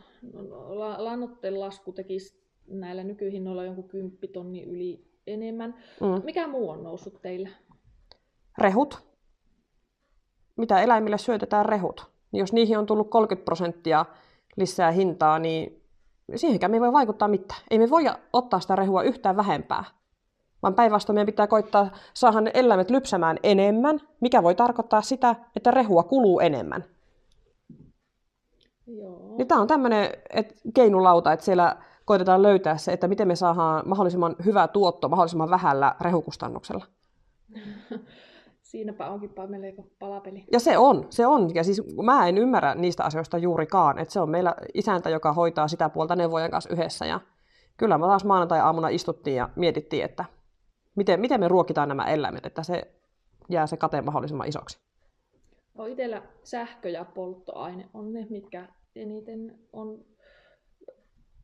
lannoitteen 0.98 1.60
lasku 1.60 1.92
tekisi 1.92 2.42
näillä 2.68 3.04
nykyhinnoilla 3.04 3.64
jonkun 3.64 3.88
kymppitonni 3.88 4.64
yli 4.64 5.11
enemmän. 5.28 5.76
Mm. 6.02 6.22
Mikä 6.24 6.48
muu 6.48 6.70
on 6.70 6.84
noussut 6.84 7.22
teillä? 7.22 7.50
Rehut. 8.58 9.00
Mitä 10.58 10.82
eläimille 10.82 11.18
syötetään 11.18 11.66
rehut? 11.66 12.12
Jos 12.34 12.54
niihin 12.54 12.78
on 12.78 12.86
tullut 12.86 13.10
30 13.10 13.46
prosenttia 13.46 14.06
lisää 14.58 14.92
hintaa, 14.92 15.40
niin 15.40 15.84
siihenkään 16.36 16.72
me 16.72 16.78
ei 16.78 16.82
voi 16.82 16.94
vaikuttaa 16.94 17.28
mitään. 17.28 17.62
Ei 17.72 17.80
me 17.80 17.90
voi 17.90 18.04
ottaa 18.34 18.60
sitä 18.60 18.76
rehua 18.76 19.04
yhtään 19.04 19.38
vähempää, 19.38 19.84
vaan 20.62 20.76
päinvastoin 20.76 21.16
meidän 21.16 21.26
pitää 21.26 21.48
koittaa 21.48 21.92
saada 22.14 22.42
ne 22.42 22.52
eläimet 22.54 22.90
lypsämään 22.90 23.38
enemmän, 23.44 24.00
mikä 24.20 24.44
voi 24.44 24.56
tarkoittaa 24.56 25.02
sitä, 25.02 25.36
että 25.56 25.72
rehua 25.72 26.04
kuluu 26.04 26.40
enemmän. 26.40 26.86
Joo. 28.88 29.36
Niin 29.38 29.48
tämä 29.48 29.62
on 29.62 29.68
tämmöinen 29.68 30.10
et, 30.30 30.62
keinulauta, 30.74 31.34
että 31.34 31.46
siellä 31.46 31.76
koitetaan 32.12 32.44
löytää 32.44 32.78
se, 32.78 32.94
että 32.94 33.08
miten 33.08 33.28
me 33.28 33.36
saadaan 33.36 33.84
mahdollisimman 33.90 34.36
hyvä 34.46 34.68
tuotto 34.68 35.10
mahdollisimman 35.10 35.50
vähällä 35.50 35.96
rehukustannuksella. 36.02 36.86
siinäpä 38.72 39.10
onkin 39.10 39.32
melko 39.48 39.88
palapeli. 40.00 40.44
Ja 40.52 40.60
se 40.60 40.78
on, 40.78 41.08
se 41.10 41.28
on. 41.28 41.56
Ja 41.56 41.64
siis 41.64 41.82
mä 42.04 42.28
en 42.28 42.38
ymmärrä 42.38 42.76
niistä 42.76 43.04
asioista 43.04 43.38
juurikaan. 43.38 44.00
Että 44.00 44.14
se 44.14 44.20
on 44.20 44.30
meillä 44.30 44.56
isäntä, 44.74 45.10
joka 45.10 45.34
hoitaa 45.34 45.68
sitä 45.68 45.90
puolta 45.90 46.16
neuvojen 46.16 46.52
kanssa 46.52 46.74
yhdessä. 46.74 47.06
Ja 47.06 47.20
kyllä 47.78 47.98
me 47.98 48.06
taas 48.06 48.26
maanantai-aamuna 48.26 48.90
istuttiin 48.90 49.36
ja 49.36 49.50
mietittiin, 49.56 50.06
että 50.06 50.26
miten, 50.96 51.20
miten 51.20 51.40
me 51.40 51.48
ruokitaan 51.48 51.88
nämä 51.88 52.06
eläimet, 52.06 52.46
että 52.46 52.64
se 52.64 52.96
jää 53.50 53.68
se 53.68 53.78
kate 53.78 54.02
mahdollisimman 54.02 54.48
isoksi. 54.48 54.80
No 55.74 55.86
itsellä 55.86 56.22
sähkö 56.44 56.90
ja 56.90 57.06
polttoaine 57.06 57.90
on 57.94 58.14
ne, 58.14 58.28
mitkä 58.30 58.68
eniten 58.96 59.60
on 59.74 60.11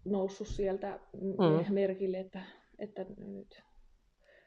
noussut 0.08 0.48
sieltä 0.48 1.00
mm. 1.22 1.74
merkille, 1.74 2.20
että, 2.20 2.42
että 2.80 3.06
nyt. 3.18 3.64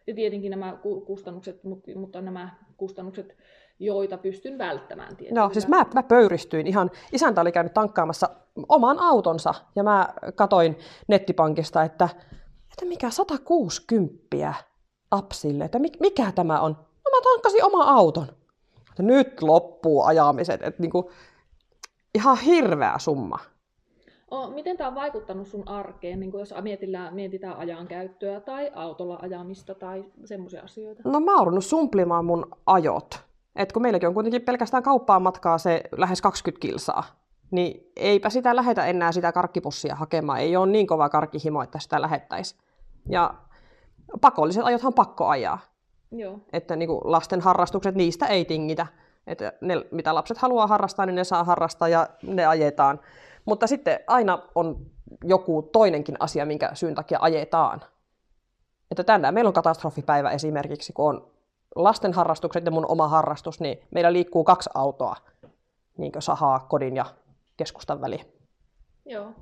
Ja 0.06 0.14
tietenkin 0.14 0.50
nämä 0.50 0.78
kustannukset, 1.06 1.60
mutta 1.94 2.20
nämä 2.20 2.56
kustannukset, 2.76 3.36
joita 3.78 4.18
pystyn 4.18 4.58
välttämään. 4.58 5.16
Tietysti. 5.16 5.34
No 5.34 5.50
siis 5.52 5.68
mä, 5.68 5.86
mä 5.94 6.02
pöyristyin 6.02 6.66
ihan, 6.66 6.90
isäntä 7.12 7.40
oli 7.40 7.52
käynyt 7.52 7.74
tankkaamassa 7.74 8.28
oman 8.68 8.98
autonsa 8.98 9.54
ja 9.76 9.82
mä 9.82 10.08
katoin 10.34 10.78
nettipankista, 11.08 11.82
että, 11.82 12.08
että 12.70 12.84
mikä 12.84 13.10
160 13.10 14.54
apsille, 15.10 15.64
että 15.64 15.78
mikä 15.78 16.32
tämä 16.32 16.60
on? 16.60 16.72
No 17.04 17.10
mä 17.10 17.22
tankkasin 17.22 17.64
oma 17.64 17.84
auton. 17.84 18.26
Nyt 18.98 19.42
loppuu 19.42 20.02
ajamiset, 20.02 20.62
että 20.62 20.82
niinku, 20.82 21.10
ihan 22.14 22.38
hirveä 22.38 22.94
summa. 22.98 23.38
O, 24.30 24.50
miten 24.50 24.76
tämä 24.76 24.88
on 24.88 24.94
vaikuttanut 24.94 25.46
sun 25.46 25.68
arkeen, 25.68 26.20
niin 26.20 26.32
jos 26.38 26.54
mietitään, 26.62 27.14
mietitään 27.14 27.56
ajan 27.56 27.86
käyttöä 27.86 28.40
tai 28.40 28.70
autolla 28.74 29.18
ajamista 29.22 29.74
tai 29.74 30.04
semmoisia 30.24 30.62
asioita? 30.62 31.02
No 31.04 31.20
mä 31.20 31.36
oon 31.36 31.62
sumplimaan 31.62 32.24
mun 32.24 32.46
ajot. 32.66 33.20
Et 33.56 33.72
kun 33.72 33.82
meilläkin 33.82 34.08
on 34.08 34.14
kuitenkin 34.14 34.42
pelkästään 34.42 34.82
kauppaan 34.82 35.22
matkaa 35.22 35.58
se 35.58 35.82
lähes 35.96 36.22
20 36.22 36.60
kilsaa, 36.60 37.04
niin 37.50 37.92
eipä 37.96 38.30
sitä 38.30 38.56
lähetä 38.56 38.86
enää 38.86 39.12
sitä 39.12 39.32
karkkipussia 39.32 39.94
hakemaan. 39.94 40.40
Ei 40.40 40.56
ole 40.56 40.66
niin 40.66 40.86
kova 40.86 41.08
karkkihimo, 41.08 41.62
että 41.62 41.78
sitä 41.78 42.02
lähettäisi. 42.02 42.56
Ja 43.08 43.34
pakolliset 44.20 44.64
ajothan 44.64 44.94
pakko 44.94 45.26
ajaa. 45.26 45.58
Joo. 46.12 46.38
Että 46.52 46.76
niin 46.76 46.88
kuin 46.88 47.00
lasten 47.04 47.40
harrastukset, 47.40 47.94
niistä 47.94 48.26
ei 48.26 48.44
tingitä. 48.44 48.86
Että 49.26 49.52
ne, 49.60 49.74
mitä 49.90 50.14
lapset 50.14 50.38
haluaa 50.38 50.66
harrastaa, 50.66 51.06
niin 51.06 51.14
ne 51.14 51.24
saa 51.24 51.44
harrastaa 51.44 51.88
ja 51.88 52.08
ne 52.22 52.46
ajetaan. 52.46 53.00
Mutta 53.44 53.66
sitten 53.66 54.00
aina 54.06 54.42
on 54.54 54.86
joku 55.24 55.62
toinenkin 55.72 56.16
asia, 56.20 56.46
minkä 56.46 56.70
syyn 56.74 56.94
takia 56.94 57.18
ajetaan. 57.20 57.80
Että 58.90 59.04
tänään 59.04 59.34
meillä 59.34 59.48
on 59.48 59.54
katastrofipäivä 59.54 60.30
esimerkiksi, 60.30 60.92
kun 60.92 61.08
on 61.08 61.30
lasten 61.76 62.12
harrastukset 62.12 62.64
ja 62.64 62.70
mun 62.70 62.86
oma 62.88 63.08
harrastus, 63.08 63.60
niin 63.60 63.78
meillä 63.90 64.12
liikkuu 64.12 64.44
kaksi 64.44 64.70
autoa, 64.74 65.16
niin 65.98 66.12
kuin 66.12 66.22
sahaa 66.22 66.66
kodin 66.68 66.96
ja 66.96 67.04
keskustan 67.56 68.00
väliin. 68.00 68.24
Joo. 69.06 69.32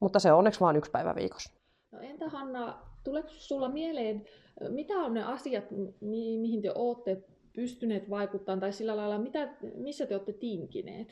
Mutta 0.00 0.18
se 0.18 0.32
on 0.32 0.38
onneksi 0.38 0.60
vain 0.60 0.76
yksi 0.76 0.90
päivä 0.90 1.14
viikossa. 1.14 1.52
No 1.92 1.98
entä 2.00 2.28
Hanna, 2.28 2.78
tuleeko 3.04 3.28
sulla 3.28 3.68
mieleen, 3.68 4.24
mitä 4.68 4.94
on 4.94 5.14
ne 5.14 5.24
asiat, 5.24 5.64
mihin 6.00 6.62
te 6.62 6.72
olette 6.74 7.22
pystyneet 7.52 8.10
vaikuttamaan, 8.10 8.60
tai 8.60 8.72
sillä 8.72 8.96
lailla, 8.96 9.18
mitä, 9.18 9.48
missä 9.74 10.06
te 10.06 10.14
olette 10.14 10.32
tinkineet? 10.32 11.08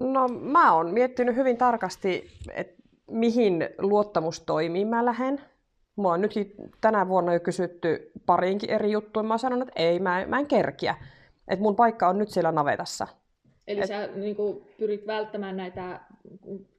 No 0.00 0.28
mä 0.28 0.74
oon 0.74 0.90
miettinyt 0.90 1.36
hyvin 1.36 1.56
tarkasti, 1.56 2.30
että 2.54 2.82
mihin 3.10 3.68
luottamustoimiin 3.78 4.88
mä 4.88 5.04
lähden. 5.04 5.40
Mua 5.96 6.12
on 6.12 6.20
nytkin 6.20 6.54
tänä 6.80 7.08
vuonna 7.08 7.34
jo 7.34 7.40
kysytty 7.40 8.12
pariinkin 8.26 8.70
eri 8.70 8.92
juttuja. 8.92 9.22
Mä 9.22 9.34
oon 9.34 9.38
sanonut, 9.38 9.68
että 9.68 9.82
ei, 9.82 9.98
mä 9.98 10.22
en, 10.22 10.30
mä 10.30 10.38
en 10.38 10.46
kerkiä. 10.46 10.94
Että 11.48 11.62
mun 11.62 11.76
paikka 11.76 12.08
on 12.08 12.18
nyt 12.18 12.30
siellä 12.30 12.52
navetassa. 12.52 13.06
Eli 13.66 13.80
Et... 13.80 13.86
sä 13.86 14.06
niin 14.06 14.36
kuin, 14.36 14.64
pyrit 14.78 15.06
välttämään 15.06 15.56
näitä 15.56 16.00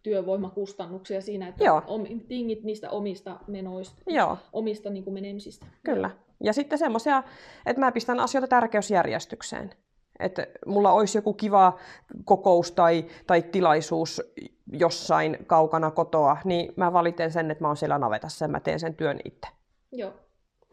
työvoimakustannuksia 0.04 1.22
siinä, 1.22 1.48
että 1.48 1.64
Joo. 1.64 1.82
tingit 2.28 2.64
niistä 2.64 2.90
omista 2.90 3.40
menoista, 3.48 4.02
Joo. 4.08 4.38
omista 4.54 4.90
niin 4.90 5.04
kuin 5.04 5.14
menemisistä. 5.14 5.66
Kyllä. 5.84 6.12
Ja 6.44 6.54
sitten 6.54 6.80
semmoisia, 6.80 7.24
että 7.66 7.80
mä 7.80 7.92
pistän 7.92 8.20
asioita 8.20 8.48
tärkeysjärjestykseen. 8.48 9.70
Että 10.20 10.48
mulla 10.66 10.92
olisi 10.92 11.18
joku 11.18 11.34
kiva 11.34 11.78
kokous 12.26 12.72
tai, 12.72 13.06
tai 13.28 13.42
tilaisuus 13.42 14.22
jossain 14.72 15.38
kaukana 15.48 15.92
kotoa, 15.92 16.38
niin 16.44 16.74
mä 16.76 16.94
valiten 16.94 17.32
sen, 17.32 17.52
että 17.52 17.64
mä 17.64 17.68
oon 17.68 17.78
siellä 17.78 17.98
navetassa 17.98 18.46
ja 18.46 18.50
mä 18.50 18.60
teen 18.60 18.80
sen 18.80 18.96
työn 18.96 19.20
itse. 19.26 19.48
Joo. 19.92 20.14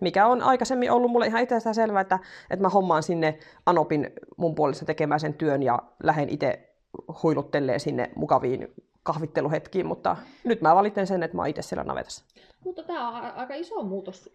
Mikä 0.01 0.27
on 0.27 0.43
aikaisemmin 0.43 0.91
ollut 0.91 1.11
mulle 1.11 1.27
ihan 1.27 1.43
itsestään 1.43 1.75
selvää, 1.75 2.01
että, 2.01 2.19
että 2.51 2.63
mä 2.63 2.69
hommaan 2.69 3.03
sinne 3.03 3.39
Anopin 3.67 4.11
mun 4.37 4.55
puolesta 4.55 4.85
tekemään 4.85 5.21
sen 5.21 5.35
työn 5.35 5.63
ja 5.63 5.79
lähden 6.03 6.29
itse 6.29 6.75
huiluttelee 7.23 7.79
sinne 7.79 8.11
mukaviin 8.15 8.69
kahvitteluhetkiin, 9.03 9.87
mutta 9.87 10.17
nyt 10.45 10.61
mä 10.61 10.75
valiten 10.75 11.07
sen, 11.07 11.23
että 11.23 11.37
mä 11.37 11.43
oon 11.43 11.49
itse 11.49 11.63
siellä 11.63 11.85
navetassa. 11.85 12.25
Mutta 12.65 12.83
tämä 12.83 13.09
on 13.09 13.15
aika 13.15 13.55
iso 13.55 13.83
muutos 13.83 14.31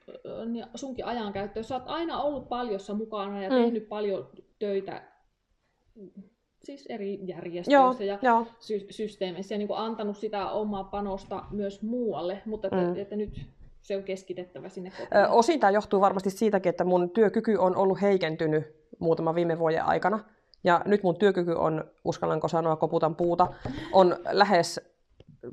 sunkin 0.76 1.06
ajankäyttöön. 1.06 1.64
Sä 1.64 1.76
oot 1.76 1.84
aina 1.88 2.22
ollut 2.22 2.50
paljossa 2.50 2.94
mukana 2.94 3.44
ja 3.44 3.50
mm. 3.50 3.56
tehnyt 3.56 3.90
paljon 3.90 4.28
töitä 4.60 5.02
siis 6.64 6.86
eri 6.90 7.20
järjestöissä 7.28 8.04
ja 8.04 8.20
joo. 8.22 8.48
Sy- 8.60 8.88
systeemeissä 8.90 9.56
ja 9.56 9.58
niin 9.58 9.68
kuin 9.68 9.80
antanut 9.80 10.18
sitä 10.18 10.50
omaa 10.52 10.84
panosta 10.84 11.44
myös 11.52 11.82
muualle, 11.82 12.42
mutta 12.46 12.68
että, 12.68 12.82
mm. 12.82 12.96
että 12.96 13.16
nyt 13.16 13.42
se 13.82 13.98
on 13.98 14.04
keskitettävä 14.04 14.70
sinne 14.70 14.90
kotiin. 14.90 15.28
Osin 15.30 15.60
tämä 15.60 15.72
johtuu 15.72 16.02
varmasti 16.02 16.30
siitäkin, 16.30 16.70
että 16.70 16.84
mun 16.84 17.10
työkyky 17.10 17.56
on 17.56 17.76
ollut 17.76 18.02
heikentynyt 18.02 18.76
muutaman 19.00 19.36
viime 19.36 19.60
vuoden 19.60 19.84
aikana. 19.84 20.20
Ja 20.64 20.82
nyt 20.86 21.04
mun 21.04 21.16
työkyky 21.16 21.52
on, 21.52 21.84
uskallanko 22.04 22.48
sanoa, 22.48 22.76
koputan 22.76 23.16
puuta, 23.16 23.48
on 23.92 24.18
lähes 24.32 24.97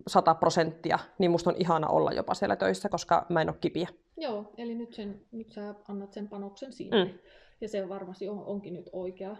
100 0.07 0.35
prosenttia, 0.35 0.99
niin 1.19 1.31
musta 1.31 1.51
on 1.51 1.57
ihana 1.59 1.89
olla 1.89 2.13
jopa 2.13 2.35
siellä 2.35 2.57
töissä, 2.57 2.89
koska 2.89 3.27
mä 3.29 3.41
en 3.41 3.49
ole 3.49 3.57
kipiä. 3.61 3.89
Joo, 4.17 4.53
eli 4.57 4.75
nyt, 4.75 4.95
sen, 4.95 5.21
nyt 5.33 5.53
sä 5.53 5.75
annat 5.89 6.13
sen 6.13 6.29
panoksen 6.29 6.73
sinne. 6.73 7.05
Mm. 7.05 7.11
Ja 7.61 7.69
se 7.69 7.89
varmasti 7.89 8.29
on, 8.29 8.45
onkin 8.45 8.75
nyt 8.75 8.91
oikea, 8.93 9.37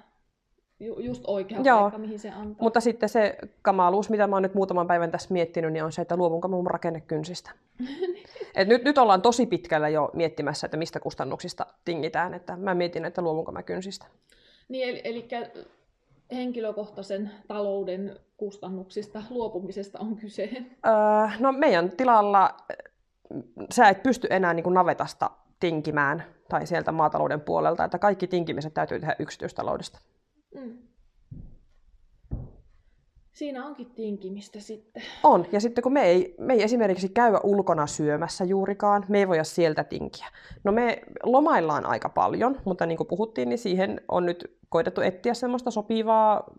just 0.81 1.23
oikea 1.27 1.61
Joo. 1.65 1.81
paikka, 1.81 1.99
mihin 1.99 2.19
se 2.19 2.31
antaa. 2.31 2.65
Mutta 2.65 2.81
sitten 2.81 3.09
se 3.09 3.39
kamaluus, 3.63 4.11
mitä 4.11 4.27
mä 4.27 4.37
oon 4.37 4.43
nyt 4.43 4.55
muutaman 4.55 4.87
päivän 4.87 5.11
tässä 5.11 5.33
miettinyt, 5.33 5.73
niin 5.73 5.85
on 5.85 5.93
se, 5.93 6.03
että 6.03 6.17
luovunko 6.17 6.49
mun 6.49 6.67
rakennekynsistä. 6.67 7.51
Et 8.55 8.69
nyt, 8.69 8.85
nyt 8.85 8.99
ollaan 8.99 9.23
tosi 9.23 9.47
pitkällä 9.47 9.89
jo 9.89 10.11
miettimässä, 10.13 10.67
että 10.67 10.77
mistä 10.77 11.01
kustannuksista 11.01 11.67
tingitään. 11.85 12.35
Että 12.35 12.57
mä 12.57 12.75
mietin, 12.75 13.05
että 13.05 13.23
luovunko 13.23 13.53
mä 13.53 13.63
kynsistä. 13.63 14.07
Niin, 14.69 14.89
eli, 14.89 15.01
eli 15.05 15.29
henkilökohtaisen 16.35 17.31
talouden 17.49 18.17
kustannuksista 18.37 19.23
luopumisesta 19.31 19.99
on 19.99 20.17
kyse? 20.17 20.51
Öö, 20.87 20.93
no 21.39 21.53
meidän 21.53 21.91
tilalla 21.97 22.57
sä 23.71 23.89
et 23.89 24.03
pysty 24.03 24.27
enää 24.31 24.55
niin 24.55 24.65
kuin 24.65 24.75
navetasta 24.75 25.31
tinkimään 25.61 26.25
tai 26.49 26.67
sieltä 26.67 26.93
maatalouden 26.93 27.41
puolelta, 27.41 27.85
että 27.85 27.99
kaikki 27.99 28.27
tinkimiset 28.27 28.75
täytyy 28.75 29.01
tehdä 29.01 29.17
yksityistaloudesta. 29.19 29.99
Mm. 30.55 30.79
Siinä 33.35 33.67
onkin 33.67 33.91
tinkimistä 33.91 34.61
sitten. 34.61 35.03
On, 35.23 35.47
ja 35.53 35.61
sitten 35.61 35.83
kun 35.83 35.93
me 35.93 36.03
ei, 36.03 36.35
me 36.39 36.53
ei 36.53 36.63
esimerkiksi 36.63 37.09
käy 37.09 37.35
ulkona 37.43 37.87
syömässä 37.87 38.45
juurikaan, 38.45 39.05
me 39.09 39.19
ei 39.19 39.29
voida 39.29 39.45
sieltä 39.45 39.85
tinkiä. 39.85 40.27
No 40.65 40.73
me 40.73 41.03
lomaillaan 41.23 41.87
aika 41.87 42.09
paljon, 42.09 42.61
mutta 42.65 42.87
niin 42.87 42.97
kuin 42.97 43.07
puhuttiin, 43.07 43.49
niin 43.49 43.59
siihen 43.59 44.01
on 44.09 44.27
nyt 44.27 44.57
koitettu 44.69 45.01
etsiä 45.01 45.35
semmoista 45.35 45.71
sopivaa 45.71 46.51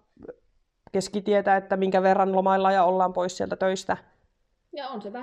keskitietä, 0.92 1.58
että 1.58 1.78
minkä 1.78 2.04
verran 2.04 2.36
lomaillaan 2.36 2.74
ja 2.74 2.84
ollaan 2.84 3.14
pois 3.14 3.38
sieltä 3.38 3.56
töistä. 3.56 3.98
Ja 4.74 4.88
on 4.88 5.02
se 5.02 5.14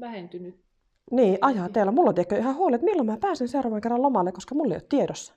vähentynyt. 0.00 0.60
Niin, 1.10 1.38
ajatella. 1.40 1.92
Mulla 1.92 2.08
on 2.08 2.14
tiedätkö, 2.14 2.36
ihan 2.38 2.56
huoli, 2.56 2.74
että 2.74 2.84
milloin 2.84 3.06
mä 3.06 3.16
pääsen 3.16 3.48
seuraavan 3.48 3.80
kerran 3.80 4.02
lomalle, 4.02 4.32
koska 4.32 4.54
mulla 4.54 4.74
ei 4.74 4.78
ole 4.78 4.86
tiedossa. 4.88 5.34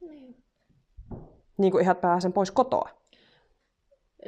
Niin. 0.00 0.36
Niin 1.58 1.72
kuin 1.72 1.82
ihan 1.82 1.96
pääsen 1.96 2.32
pois 2.32 2.50
kotoa. 2.50 2.88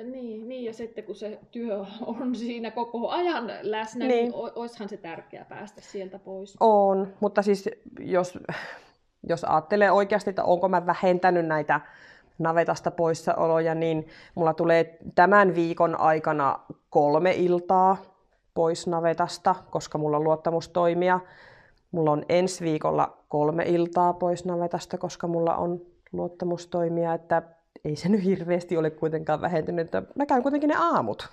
Niin, 0.04 0.48
niin, 0.48 0.64
ja 0.64 0.72
sitten 0.72 1.04
kun 1.04 1.14
se 1.14 1.38
työ 1.50 1.84
on 2.06 2.34
siinä 2.34 2.70
koko 2.70 3.08
ajan 3.08 3.52
läsnä, 3.62 4.06
niin, 4.06 4.22
niin 4.22 4.32
oishan 4.54 4.88
se 4.88 4.96
tärkeää 4.96 5.44
päästä 5.44 5.80
sieltä 5.80 6.18
pois. 6.18 6.56
On, 6.60 7.14
mutta 7.20 7.42
siis 7.42 7.70
jos, 8.00 8.38
jos 9.28 9.44
ajattelee 9.44 9.90
oikeasti, 9.90 10.30
että 10.30 10.44
onko 10.44 10.68
mä 10.68 10.86
vähentänyt 10.86 11.46
näitä 11.46 11.80
navetasta 12.38 12.90
poissaoloja, 12.90 13.74
niin 13.74 14.06
mulla 14.34 14.54
tulee 14.54 14.98
tämän 15.14 15.54
viikon 15.54 16.00
aikana 16.00 16.58
kolme 16.90 17.32
iltaa 17.32 17.96
pois 18.54 18.86
navetasta, 18.86 19.54
koska 19.70 19.98
mulla 19.98 20.16
on 20.16 20.24
luottamustoimia. 20.24 21.20
Mulla 21.90 22.10
on 22.10 22.22
ensi 22.28 22.64
viikolla 22.64 23.16
kolme 23.28 23.64
iltaa 23.66 24.12
pois 24.12 24.44
navetasta, 24.44 24.98
koska 24.98 25.26
mulla 25.26 25.56
on 25.56 25.80
luottamustoimia, 26.12 27.14
että 27.14 27.42
ei 27.84 27.96
se 27.96 28.08
nyt 28.08 28.24
hirveästi 28.24 28.76
ole 28.76 28.90
kuitenkaan 28.90 29.40
vähentynyt. 29.40 29.90
Mä 30.14 30.26
käyn 30.26 30.42
kuitenkin 30.42 30.68
ne 30.68 30.76
aamut. 30.78 31.28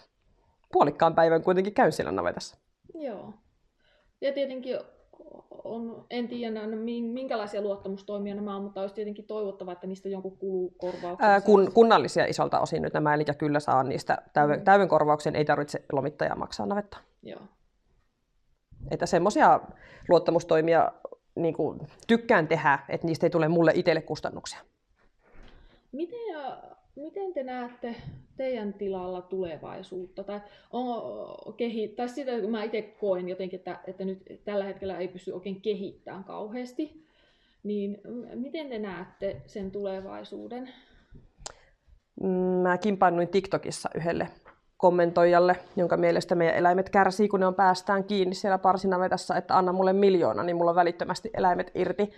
Puolikkaan 0.71 1.15
päivän 1.15 1.43
kuitenkin 1.43 1.73
käyn 1.73 1.91
siellä 1.91 2.12
navetassa. 2.12 2.58
Joo. 2.93 3.34
Ja 4.21 4.34
tietenkin 4.34 4.79
on, 5.63 6.06
en 6.10 6.27
tiedä 6.27 6.62
minkälaisia 7.13 7.62
luottamustoimia 7.62 8.36
nämä 8.36 8.56
on, 8.56 8.63
mutta 8.63 8.82
olisi 8.82 8.95
tietenkin 8.95 9.25
toivottavaa, 9.25 9.71
että 9.73 9.88
niistä 9.88 10.10
jonkun 10.10 10.38
kulukorvauksen 10.38 11.29
Ää, 11.29 11.41
kun, 11.41 11.71
kunnallisia 11.73 12.25
isolta 12.25 12.60
osin 12.60 12.82
nyt 12.82 12.93
nämä, 12.93 13.13
eli 13.13 13.25
kyllä 13.38 13.60
saa 13.60 13.84
niistä 13.84 14.17
täyden, 14.34 14.60
mm. 14.60 14.63
täyden 14.63 14.88
korvauksen, 14.88 15.36
ei 15.36 15.45
tarvitse 15.45 15.84
lomittajaa 15.91 16.36
maksaa 16.36 16.65
navetta. 16.65 16.97
Joo. 17.23 17.41
Että 18.91 19.06
semmoisia 19.06 19.60
luottamustoimia 20.10 20.91
niin 21.36 21.53
kuin, 21.53 21.79
tykkään 22.08 22.47
tehdä, 22.47 22.79
että 22.89 23.08
niistä 23.08 23.25
ei 23.25 23.29
tule 23.29 23.47
mulle 23.47 23.71
itselle 23.75 24.01
kustannuksia. 24.01 24.60
Miten, 25.93 26.19
miten 26.95 27.34
te 27.34 27.43
näette 27.43 27.95
teidän 28.38 28.73
tilalla 28.73 29.21
tulevaisuutta? 29.21 30.23
Tai, 30.23 30.41
on, 30.71 31.53
kehi, 31.53 31.88
tai 31.88 32.10
sitä, 32.10 32.39
kun 32.41 32.51
mä 32.51 32.63
itse 32.63 32.82
koen 32.82 33.29
jotenkin, 33.29 33.58
että, 33.60 33.79
että 33.88 34.06
nyt 34.06 34.41
tällä 34.45 34.65
hetkellä 34.65 34.97
ei 34.97 35.08
pysty 35.08 35.32
oikein 35.32 35.62
kehittämään 35.62 36.23
kauheasti, 36.23 37.06
niin 37.63 38.01
miten 38.36 38.69
te 38.69 38.79
näette 38.79 39.41
sen 39.45 39.71
tulevaisuuden? 39.71 40.69
Mä 42.62 42.77
kimpaannuin 42.77 43.27
TikTokissa 43.27 43.89
yhdelle 43.95 44.27
kommentoijalle, 44.77 45.56
jonka 45.75 45.97
mielestä 45.97 46.36
meidän 46.36 46.56
eläimet 46.56 46.89
kärsii, 46.89 47.27
kun 47.27 47.39
ne 47.39 47.45
on 47.45 47.56
päästään 47.56 48.03
kiinni 48.03 48.36
siellä 48.36 48.58
parsinavetassa, 48.58 49.36
että 49.36 49.58
anna 49.58 49.73
mulle 49.73 49.93
miljoona, 49.93 50.43
niin 50.43 50.56
mulla 50.56 50.71
on 50.71 50.75
välittömästi 50.75 51.29
eläimet 51.34 51.71
irti. 51.75 52.10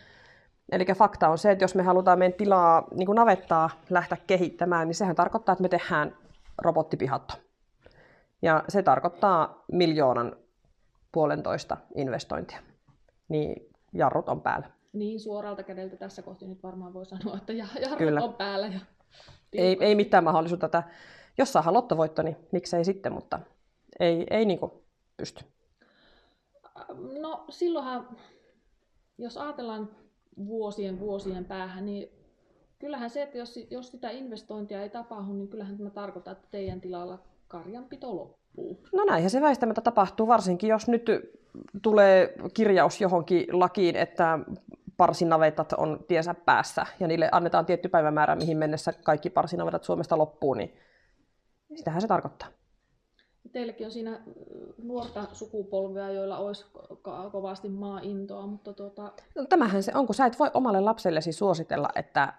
Eli 0.72 0.86
fakta 0.86 1.30
on 1.30 1.38
se, 1.38 1.52
että 1.52 1.64
jos 1.64 1.76
me 1.76 1.84
halutaan 1.84 2.20
meidän 2.20 2.38
tilaa, 2.38 2.88
niin 2.92 3.06
kuin 3.06 3.16
navettaa, 3.16 3.70
lähteä 3.90 4.18
kehittämään, 4.28 4.88
niin 4.88 4.96
sehän 4.96 5.16
tarkoittaa, 5.16 5.54
että 5.54 5.62
me 5.62 5.70
tehdään 5.70 6.18
robottipihatto. 6.58 7.34
Ja 8.42 8.64
se 8.70 8.84
tarkoittaa 8.84 9.64
miljoonan 9.72 10.36
puolentoista 11.12 11.78
investointia. 11.96 12.60
Niin 13.30 13.70
jarrut 13.94 14.30
on 14.30 14.42
päällä. 14.42 14.72
Niin, 14.94 15.20
suoralta 15.20 15.64
kädeltä 15.64 15.98
tässä 15.98 16.22
kohti 16.22 16.48
nyt 16.48 16.64
varmaan 16.64 16.94
voi 16.94 17.06
sanoa, 17.06 17.38
että 17.38 17.54
jarrut 17.54 17.98
Kyllä. 17.98 18.22
on 18.22 18.34
päällä. 18.34 18.68
Ja 18.68 18.80
ei, 19.54 19.78
ei 19.80 19.96
mitään 19.96 20.24
mahdollisuutta. 20.24 20.66
Että 20.66 20.84
jos 21.38 21.54
saadaan 21.54 21.74
lottovoitto, 21.74 22.22
niin 22.22 22.38
miksei 22.52 22.86
sitten, 22.86 23.14
mutta 23.14 23.40
ei, 24.00 24.28
ei 24.30 24.46
niin 24.46 24.60
pysty. 25.18 25.46
No 27.22 27.46
silloinhan, 27.50 28.18
jos 29.18 29.38
ajatellaan 29.38 29.90
vuosien 30.38 31.00
vuosien 31.00 31.46
päähän, 31.46 31.86
niin 31.86 32.10
kyllähän 32.80 33.10
se, 33.10 33.22
että 33.22 33.38
jos, 33.38 33.60
jos 33.70 33.92
sitä 33.92 34.10
investointia 34.10 34.82
ei 34.82 34.90
tapahdu, 34.90 35.34
niin 35.34 35.48
kyllähän 35.48 35.78
tämä 35.78 35.90
tarkoittaa, 35.90 36.32
että 36.32 36.48
teidän 36.52 36.82
tilalla 36.82 37.20
karjanpito 37.48 38.16
loppuu. 38.16 38.80
No 38.94 39.04
näinhän 39.06 39.30
se 39.30 39.42
väistämättä 39.42 39.82
tapahtuu, 39.82 40.28
varsinkin 40.28 40.70
jos 40.70 40.88
nyt 40.88 41.06
tulee 41.82 42.36
kirjaus 42.54 43.02
johonkin 43.02 43.46
lakiin, 43.52 43.96
että 43.96 44.40
parsinavetat 44.98 45.74
on 45.74 46.06
tiensä 46.08 46.34
päässä 46.34 46.86
ja 47.00 47.08
niille 47.08 47.30
annetaan 47.32 47.66
tietty 47.66 47.90
päivämäärä, 47.90 48.36
mihin 48.36 48.58
mennessä 48.58 48.94
kaikki 49.04 49.30
parsinavetat 49.30 49.84
Suomesta 49.84 50.18
loppuu, 50.18 50.54
niin 50.54 50.74
sitähän 51.76 52.02
se 52.02 52.08
tarkoittaa. 52.08 52.48
Teilläkin 53.52 53.86
on 53.86 53.92
siinä 53.92 54.22
nuorta 54.84 55.28
sukupolvea, 55.34 56.12
joilla 56.12 56.38
olisi 56.38 56.66
kovasti 57.32 57.70
maa-intoa, 57.70 58.48
mutta 58.48 58.74
tuota... 58.74 59.12
No, 59.36 59.46
tämähän 59.50 59.84
se 59.84 59.92
on, 59.96 60.06
kun 60.06 60.16
sä 60.16 60.26
et 60.26 60.40
voi 60.40 60.52
omalle 60.54 60.82
lapsellesi 60.82 61.32
suositella, 61.32 61.90
että, 61.96 62.34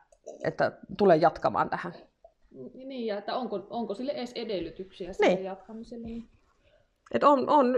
että 0.45 0.73
tulee 0.99 1.17
jatkamaan 1.17 1.71
tähän. 1.71 1.93
Niin, 2.75 3.07
ja 3.07 3.19
että 3.19 3.37
onko, 3.37 3.67
onko 3.71 3.95
sille 3.95 4.13
edes 4.13 4.33
edellytyksiä 4.35 5.13
sille 5.13 5.35
niin. 5.35 5.45
jatkamiselle. 5.45 6.07
Niin... 6.07 6.29
Et 7.13 7.25
on, 7.25 7.49
on 7.49 7.75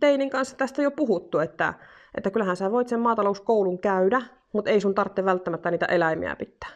teinin 0.00 0.30
kanssa 0.30 0.56
tästä 0.56 0.82
jo 0.82 0.90
puhuttu, 0.90 1.38
että, 1.38 1.74
että 2.16 2.30
kyllähän 2.30 2.56
sä 2.56 2.70
voit 2.70 2.88
sen 2.88 3.00
maatalouskoulun 3.00 3.78
käydä, 3.78 4.22
mutta 4.52 4.70
ei 4.70 4.80
sun 4.80 4.94
tarvitse 4.94 5.24
välttämättä 5.24 5.70
niitä 5.70 5.86
eläimiä 5.86 6.36
pitää. 6.36 6.70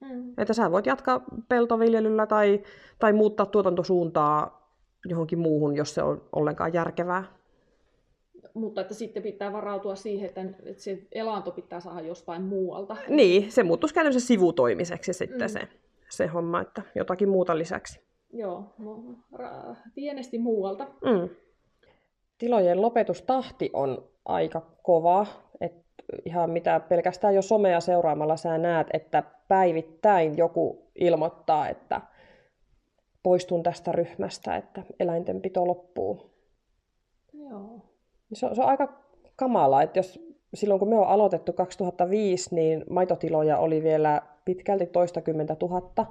Mm. 0.00 0.32
Että 0.38 0.52
sä 0.52 0.70
voit 0.70 0.86
jatkaa 0.86 1.24
peltoviljelyllä 1.48 2.26
tai, 2.26 2.62
tai 2.98 3.12
muuttaa 3.12 3.46
tuotantosuuntaa 3.46 4.65
johonkin 5.08 5.38
muuhun, 5.38 5.76
jos 5.76 5.94
se 5.94 6.02
on 6.02 6.22
ollenkaan 6.32 6.72
järkevää. 6.72 7.24
Mutta 8.54 8.80
että 8.80 8.94
sitten 8.94 9.22
pitää 9.22 9.52
varautua 9.52 9.94
siihen, 9.94 10.28
että, 10.28 10.40
että 10.40 10.82
se 10.82 10.98
elanto 11.12 11.50
pitää 11.50 11.80
saada 11.80 12.00
jostain 12.00 12.42
muualta. 12.42 12.96
Niin, 13.08 13.52
se 13.52 13.62
muuttuisi 13.62 13.94
käytännössä 13.94 14.26
sivutoimiseksi 14.26 15.12
sitten 15.12 15.40
mm. 15.40 15.52
se, 15.52 15.68
se 16.10 16.26
homma, 16.26 16.60
että 16.60 16.82
jotakin 16.94 17.28
muuta 17.28 17.58
lisäksi. 17.58 18.00
Joo, 18.32 18.64
no, 18.78 19.04
ra- 19.34 19.76
pienesti 19.94 20.38
muualta. 20.38 20.84
Mm. 20.84 21.28
Tilojen 22.38 22.82
lopetustahti 22.82 23.70
on 23.72 24.08
aika 24.24 24.62
kova. 24.82 25.26
Et 25.60 25.72
ihan 26.24 26.50
mitä 26.50 26.80
pelkästään 26.80 27.34
jo 27.34 27.42
somea 27.42 27.80
seuraamalla 27.80 28.36
sä 28.36 28.58
näet, 28.58 28.86
että 28.92 29.22
päivittäin 29.48 30.36
joku 30.36 30.82
ilmoittaa, 30.94 31.68
että 31.68 32.00
poistun 33.26 33.62
tästä 33.62 33.92
ryhmästä, 33.92 34.56
että 34.56 34.82
eläintenpito 35.00 35.66
loppuu. 35.66 36.30
Joo. 37.32 37.80
Se 38.32 38.46
on, 38.46 38.56
se 38.56 38.62
on 38.62 38.68
aika 38.68 39.02
kamalaa, 39.36 39.82
että 39.82 39.98
jos 39.98 40.20
silloin 40.54 40.78
kun 40.78 40.88
me 40.88 40.98
on 40.98 41.06
aloitettu 41.06 41.52
2005, 41.52 42.54
niin 42.54 42.84
maitotiloja 42.90 43.58
oli 43.58 43.82
vielä 43.82 44.22
pitkälti 44.44 44.86
toistakymmentä 44.86 45.56
tuhatta. 45.56 46.06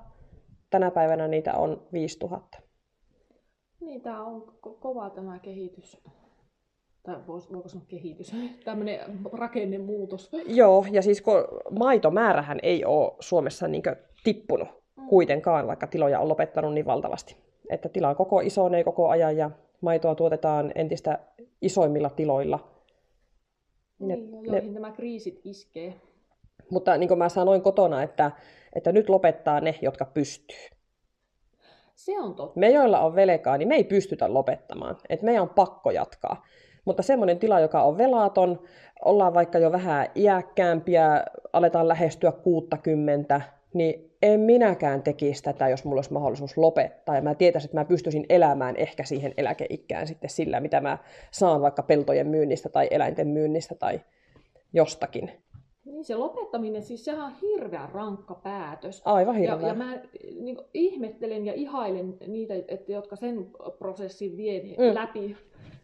Tänä 0.70 0.92
päivänä 0.92 1.28
niitä 1.28 1.54
on 1.54 1.88
5000. 1.94 2.62
Niin, 3.80 4.02
tämä 4.02 4.26
on 4.26 4.42
ko- 4.68 4.78
kova 4.80 5.10
tämä 5.10 5.40
kehitys. 5.40 5.98
Tai 7.04 7.16
voiko 7.28 7.68
sanoa 7.68 7.86
kehitys? 7.88 8.32
Tämmöinen 8.66 9.00
rakennemuutos. 9.34 10.32
Joo, 10.48 10.86
ja 10.92 11.02
siis 11.02 11.22
kun 11.22 11.36
maitomäärähän 11.72 12.60
ei 12.64 12.86
ole 12.86 13.14
Suomessa 13.20 13.68
niin 13.68 13.84
tippunut. 14.24 14.85
Kuitenkaan, 15.10 15.68
vaikka 15.68 15.88
tiloja 15.88 16.20
on 16.20 16.30
lopettanut 16.30 16.74
niin 16.74 16.86
valtavasti. 16.86 17.38
Että 17.70 17.90
tila 17.90 18.10
on 18.10 18.16
koko 18.16 18.40
isonee 18.40 18.84
koko 18.84 19.10
ajan 19.10 19.38
ja 19.38 19.52
maitoa 19.82 20.16
tuotetaan 20.16 20.72
entistä 20.76 21.20
isoimmilla 21.62 22.10
tiloilla. 22.10 22.72
Ne, 24.00 24.16
niin, 24.16 24.46
joihin 24.46 24.74
ne... 24.74 24.80
nämä 24.80 24.92
kriisit 24.92 25.42
iskee. 25.44 25.94
Mutta 26.72 26.98
niin 26.98 27.08
kuin 27.08 27.18
mä 27.18 27.30
sanoin 27.30 27.62
kotona, 27.62 28.04
että, 28.04 28.32
että 28.76 28.92
nyt 28.92 29.10
lopettaa 29.10 29.60
ne, 29.60 29.76
jotka 29.82 30.06
pystyy. 30.06 30.58
Se 31.96 32.20
on 32.20 32.36
totta. 32.36 32.60
Me, 32.60 32.70
joilla 32.70 33.00
on 33.00 33.16
velkaa, 33.16 33.58
niin 33.58 33.68
me 33.68 33.76
ei 33.76 33.84
pystytä 33.84 34.34
lopettamaan. 34.34 34.98
Et 35.10 35.22
meidän 35.22 35.42
on 35.42 35.50
pakko 35.50 35.92
jatkaa. 35.92 36.44
Mutta 36.86 37.04
semmoinen 37.04 37.40
tila, 37.40 37.60
joka 37.60 37.84
on 37.84 37.98
velaton, 37.98 38.60
ollaan 39.06 39.34
vaikka 39.34 39.60
jo 39.60 39.72
vähän 39.72 40.08
iäkkäämpiä, 40.16 41.26
aletaan 41.54 41.88
lähestyä 41.88 42.32
60, 42.32 43.42
niin 43.74 44.15
en 44.34 44.40
minäkään 44.40 45.04
tekisi 45.04 45.44
tätä, 45.44 45.70
jos 45.70 45.86
mulla 45.86 45.98
olisi 45.98 46.14
mahdollisuus 46.14 46.58
lopettaa. 46.58 47.16
Ja 47.16 47.22
mä 47.22 47.36
tietäisin, 47.36 47.68
että 47.68 47.78
mä 47.78 47.86
pystyisin 47.86 48.26
elämään 48.30 48.76
ehkä 48.76 49.04
siihen 49.04 49.34
eläkeikään 49.38 50.08
sitten 50.08 50.30
sillä, 50.30 50.60
mitä 50.60 50.82
mä 50.82 50.98
saan 51.32 51.62
vaikka 51.62 51.84
peltojen 51.84 52.28
myynnistä 52.28 52.70
tai 52.70 52.88
eläinten 52.92 53.28
myynnistä 53.28 53.76
tai 53.76 54.02
jostakin. 54.74 55.32
Niin 55.86 56.06
se 56.06 56.16
lopettaminen, 56.16 56.84
siis 56.84 57.06
sehän 57.06 57.26
on 57.26 57.32
hirveän 57.42 57.90
rankka 57.90 58.36
päätös. 58.36 59.02
Aivan 59.06 59.36
hirveä. 59.36 59.62
Ja, 59.62 59.68
ja 59.68 59.74
mä 59.74 60.02
niin 60.40 60.58
ihmettelen 60.74 61.46
ja 61.46 61.54
ihailen 61.54 62.18
niitä, 62.28 62.54
että, 62.68 62.92
jotka 62.92 63.16
sen 63.16 63.52
prosessin 63.80 64.38
vie 64.38 64.62
mm. 64.62 64.96
läpi, 64.96 65.38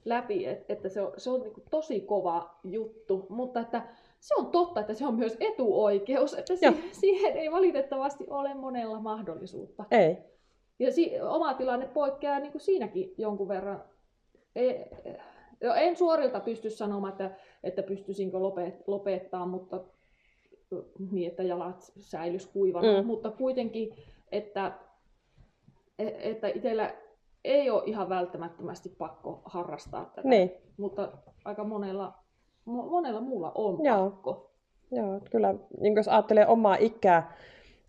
läpi 0.06 0.46
että, 0.46 0.74
että 0.74 0.90
se 0.90 1.02
on, 1.02 1.14
se 1.18 1.30
on 1.30 1.42
niin 1.42 1.54
tosi 1.70 2.00
kova 2.00 2.56
juttu. 2.64 3.26
Mutta 3.30 3.60
että 3.60 3.82
se 4.22 4.36
on 4.36 4.48
totta, 4.48 4.80
että 4.80 4.94
se 4.94 5.08
on 5.08 5.16
myös 5.16 5.38
etuoikeus, 5.40 6.34
että 6.34 6.56
si- 6.56 6.90
siihen 6.92 7.38
ei 7.38 7.52
valitettavasti 7.52 8.26
ole 8.30 8.54
monella 8.54 9.00
mahdollisuutta. 9.00 9.84
Ei. 9.92 10.18
Ja 10.80 10.92
si- 10.92 11.22
oma 11.22 11.54
tilanne 11.54 11.88
poikkeaa 11.88 12.40
niin 12.40 12.52
kuin 12.52 12.62
siinäkin 12.62 13.14
jonkun 13.18 13.48
verran. 13.48 13.84
E- 14.56 14.84
en 15.76 15.96
suorilta 15.96 16.40
pysty 16.40 16.70
sanomaan, 16.70 17.12
että, 17.12 17.32
että 17.64 17.84
pystyisinkö 17.84 18.38
lopet- 18.38 18.84
lopettaa, 18.88 19.46
mutta 19.46 19.80
niin, 21.12 21.30
että 21.32 21.44
jalat 21.44 21.92
säilys 22.00 22.46
kuivana, 22.48 23.02
mm. 23.02 23.08
mutta 23.08 23.32
kuitenkin, 23.32 23.96
että, 24.32 24.72
e- 26.00 26.30
että 26.32 26.48
itsellä 26.48 26.94
ei 27.44 27.70
ole 27.70 27.84
ihan 27.86 28.10
välttämättömästi 28.10 28.90
pakko 28.90 29.42
harrastaa 29.46 30.06
tätä, 30.16 30.28
niin. 30.28 30.52
mutta 30.78 31.12
aika 31.46 31.64
monella 31.64 32.14
monella 32.66 33.22
muulla 33.22 33.52
on 33.56 33.86
Joo. 33.86 34.10
pakko. 34.10 34.52
Joo, 34.92 35.20
kyllä. 35.32 35.56
Niin 35.80 35.96
jos 35.96 36.08
ajattelee 36.08 36.48
omaa 36.48 36.78
ikää, 36.80 37.34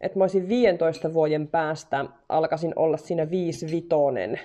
että 0.00 0.18
mä 0.18 0.24
olisin 0.24 0.48
15 0.48 1.14
vuoden 1.14 1.48
päästä, 1.48 2.04
alkaisin 2.28 2.72
olla 2.76 2.96
siinä 2.96 3.30
5 3.30 3.70
vitonen 3.70 4.40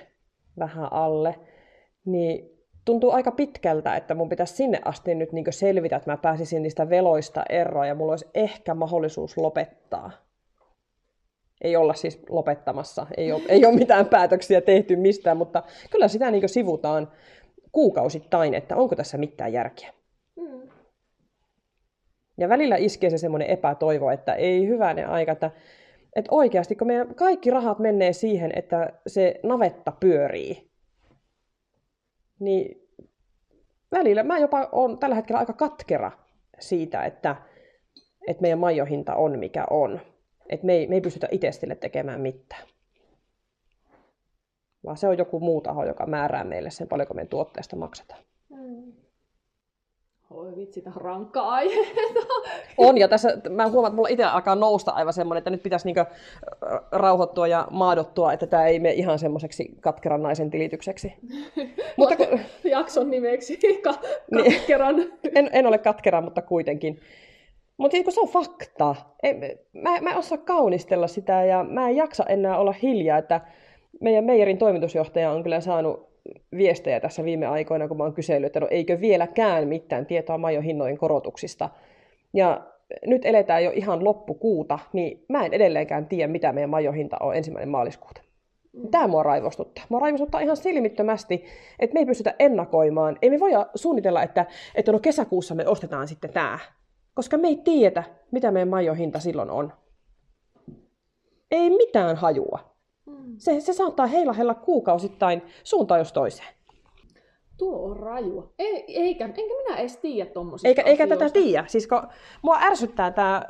vähän 0.58 0.92
alle, 0.92 1.34
niin 2.04 2.58
tuntuu 2.84 3.10
aika 3.10 3.30
pitkältä, 3.30 3.96
että 3.96 4.14
mun 4.14 4.28
pitäisi 4.28 4.56
sinne 4.56 4.80
asti 4.84 5.14
nyt 5.14 5.32
niin 5.32 5.44
selvitä, 5.50 5.96
että 5.96 6.10
mä 6.10 6.16
pääsisin 6.16 6.62
niistä 6.62 6.90
veloista 6.90 7.44
eroon 7.48 7.88
ja 7.88 7.94
mulla 7.94 8.12
olisi 8.12 8.28
ehkä 8.34 8.74
mahdollisuus 8.74 9.36
lopettaa. 9.36 10.10
Ei 11.60 11.76
olla 11.76 11.94
siis 11.94 12.20
lopettamassa, 12.28 13.06
ei 13.16 13.32
ole, 13.32 13.42
ei 13.48 13.66
ole 13.66 13.74
mitään 13.74 14.06
päätöksiä 14.16 14.60
tehty 14.60 14.96
mistään, 14.96 15.36
mutta 15.36 15.62
kyllä 15.90 16.08
sitä 16.08 16.30
niin 16.30 16.48
sivutaan 16.48 17.12
kuukausittain, 17.72 18.54
että 18.54 18.76
onko 18.76 18.96
tässä 18.96 19.18
mitään 19.18 19.52
järkeä. 19.52 19.97
Ja 22.38 22.48
välillä 22.48 22.76
iskee 22.76 23.10
se 23.10 23.18
semmoinen 23.18 23.50
epätoivo, 23.50 24.10
että 24.10 24.34
ei 24.34 24.66
hyvänen 24.66 25.08
aika, 25.08 25.32
että, 25.32 25.50
että 26.16 26.28
oikeasti 26.34 26.76
kun 26.76 26.86
meidän 26.86 27.14
kaikki 27.14 27.50
rahat 27.50 27.78
menee 27.78 28.12
siihen, 28.12 28.50
että 28.56 28.92
se 29.06 29.40
navetta 29.42 29.92
pyörii, 30.00 30.70
niin 32.38 32.88
välillä 33.92 34.22
mä 34.22 34.38
jopa 34.38 34.68
on 34.72 34.98
tällä 34.98 35.14
hetkellä 35.14 35.38
aika 35.38 35.52
katkera 35.52 36.12
siitä, 36.58 37.04
että, 37.04 37.36
että 38.26 38.42
meidän 38.42 38.58
majohinta 38.58 39.14
on 39.14 39.38
mikä 39.38 39.64
on. 39.70 40.00
Että 40.48 40.66
me 40.66 40.72
ei, 40.72 40.86
me 40.86 40.94
ei 40.94 41.00
pystytä 41.00 41.28
itse 41.30 41.50
tekemään 41.80 42.20
mitään. 42.20 42.62
Vaan 44.84 44.96
se 44.96 45.08
on 45.08 45.18
joku 45.18 45.40
muu 45.40 45.60
taho, 45.60 45.84
joka 45.84 46.06
määrää 46.06 46.44
meille 46.44 46.70
sen, 46.70 46.88
paljonko 46.88 47.14
meidän 47.14 47.28
tuotteesta 47.28 47.76
maksetaan. 47.76 48.20
Mm. 48.48 48.92
Oi 50.30 50.56
vitsi, 50.56 50.82
tämä 50.82 50.94
on 50.96 51.02
rankka 51.02 51.40
aihe. 51.40 51.86
On, 52.78 52.98
ja 52.98 53.08
tässä 53.08 53.28
mä 53.50 53.68
huomaan, 53.68 53.90
että 53.90 53.96
mulla 53.96 54.08
itse 54.08 54.24
alkaa 54.24 54.54
nousta 54.54 54.90
aivan 54.90 55.12
semmoinen, 55.12 55.38
että 55.38 55.50
nyt 55.50 55.62
pitäisi 55.62 55.86
niinku 55.86 56.12
rauhoittua 56.92 57.46
ja 57.46 57.68
maadottua, 57.70 58.32
että 58.32 58.46
tämä 58.46 58.66
ei 58.66 58.80
mene 58.80 58.94
ihan 58.94 59.18
semmoiseksi 59.18 59.76
katkeran 59.80 60.22
naisen 60.22 60.50
tilitykseksi. 60.50 61.14
mutta 61.96 62.16
kun... 62.16 62.26
Jakson 62.70 63.10
nimeksi 63.10 63.56
ka- 63.82 63.94
niin. 64.30 64.54
katkeran. 64.54 64.96
Niin, 64.96 65.12
en, 65.34 65.50
en 65.52 65.66
ole 65.66 65.78
katkera, 65.78 66.20
mutta 66.20 66.42
kuitenkin. 66.42 67.00
Mutta 67.76 67.92
siis 67.94 68.04
kun 68.04 68.12
se 68.12 68.20
on 68.20 68.28
fakta. 68.28 68.94
Ei, 69.22 69.34
mä, 69.72 70.00
mä 70.00 70.10
en 70.10 70.16
osaa 70.16 70.38
kaunistella 70.38 71.06
sitä 71.06 71.44
ja 71.44 71.64
mä 71.64 71.88
en 71.88 71.96
jaksa 71.96 72.24
enää 72.28 72.58
olla 72.58 72.74
hiljaa, 72.82 73.18
että 73.18 73.40
meidän 74.00 74.24
Meijerin 74.24 74.58
toimitusjohtaja 74.58 75.30
on 75.30 75.42
kyllä 75.42 75.60
saanut 75.60 76.07
viestejä 76.56 77.00
tässä 77.00 77.24
viime 77.24 77.46
aikoina, 77.46 77.88
kun 77.88 77.96
mä 77.96 78.04
oon 78.04 78.14
kysellyt, 78.14 78.46
että 78.46 78.60
no 78.60 78.68
eikö 78.70 79.00
vieläkään 79.00 79.68
mitään 79.68 80.06
tietoa 80.06 80.38
majohinnojen 80.38 80.98
korotuksista. 80.98 81.70
Ja 82.34 82.66
nyt 83.06 83.24
eletään 83.24 83.64
jo 83.64 83.70
ihan 83.74 84.04
loppukuuta, 84.04 84.78
niin 84.92 85.24
mä 85.28 85.46
en 85.46 85.54
edelleenkään 85.54 86.06
tiedä, 86.06 86.32
mitä 86.32 86.52
meidän 86.52 86.70
majohinta 86.70 87.16
on 87.20 87.36
ensimmäinen 87.36 87.68
maaliskuuta. 87.68 88.20
Mm. 88.72 88.88
Tämä 88.90 89.08
mua 89.08 89.22
raivostuttaa. 89.22 89.84
Mua 89.88 90.00
raivostuttaa 90.00 90.40
ihan 90.40 90.56
silmittömästi, 90.56 91.44
että 91.78 91.94
me 91.94 92.00
ei 92.00 92.06
pystytä 92.06 92.34
ennakoimaan. 92.38 93.18
Ei 93.22 93.30
me 93.30 93.40
voida 93.40 93.66
suunnitella, 93.74 94.22
että, 94.22 94.46
että 94.74 94.92
no 94.92 94.98
kesäkuussa 94.98 95.54
me 95.54 95.66
ostetaan 95.66 96.08
sitten 96.08 96.32
tämä. 96.32 96.58
Koska 97.14 97.38
me 97.38 97.48
ei 97.48 97.56
tiedetä, 97.56 98.04
mitä 98.30 98.50
meidän 98.50 98.68
majohinta 98.68 99.20
silloin 99.20 99.50
on. 99.50 99.72
Ei 101.50 101.70
mitään 101.70 102.16
hajua. 102.16 102.77
Mm. 103.08 103.34
Se, 103.38 103.60
se 103.60 103.72
saattaa 103.72 104.06
heilahella 104.06 104.54
kuukausittain 104.54 105.42
suuntaan 105.64 106.00
jos 106.00 106.12
toiseen. 106.12 106.48
Tuo 107.58 107.90
on 107.90 107.96
rajua. 107.96 108.52
Ei, 108.58 108.84
eikä, 109.02 109.24
enkä 109.24 109.42
minä 109.42 109.76
edes 109.76 109.96
tiedä 109.96 110.30
tuommoisista 110.30 110.68
eikä, 110.68 110.82
eikä 110.82 111.06
tätä 111.06 111.30
tiedä. 111.30 111.64
Siis 111.66 111.86
kun, 111.86 112.02
mua 112.42 112.58
ärsyttää 112.60 113.10
tämä, 113.10 113.42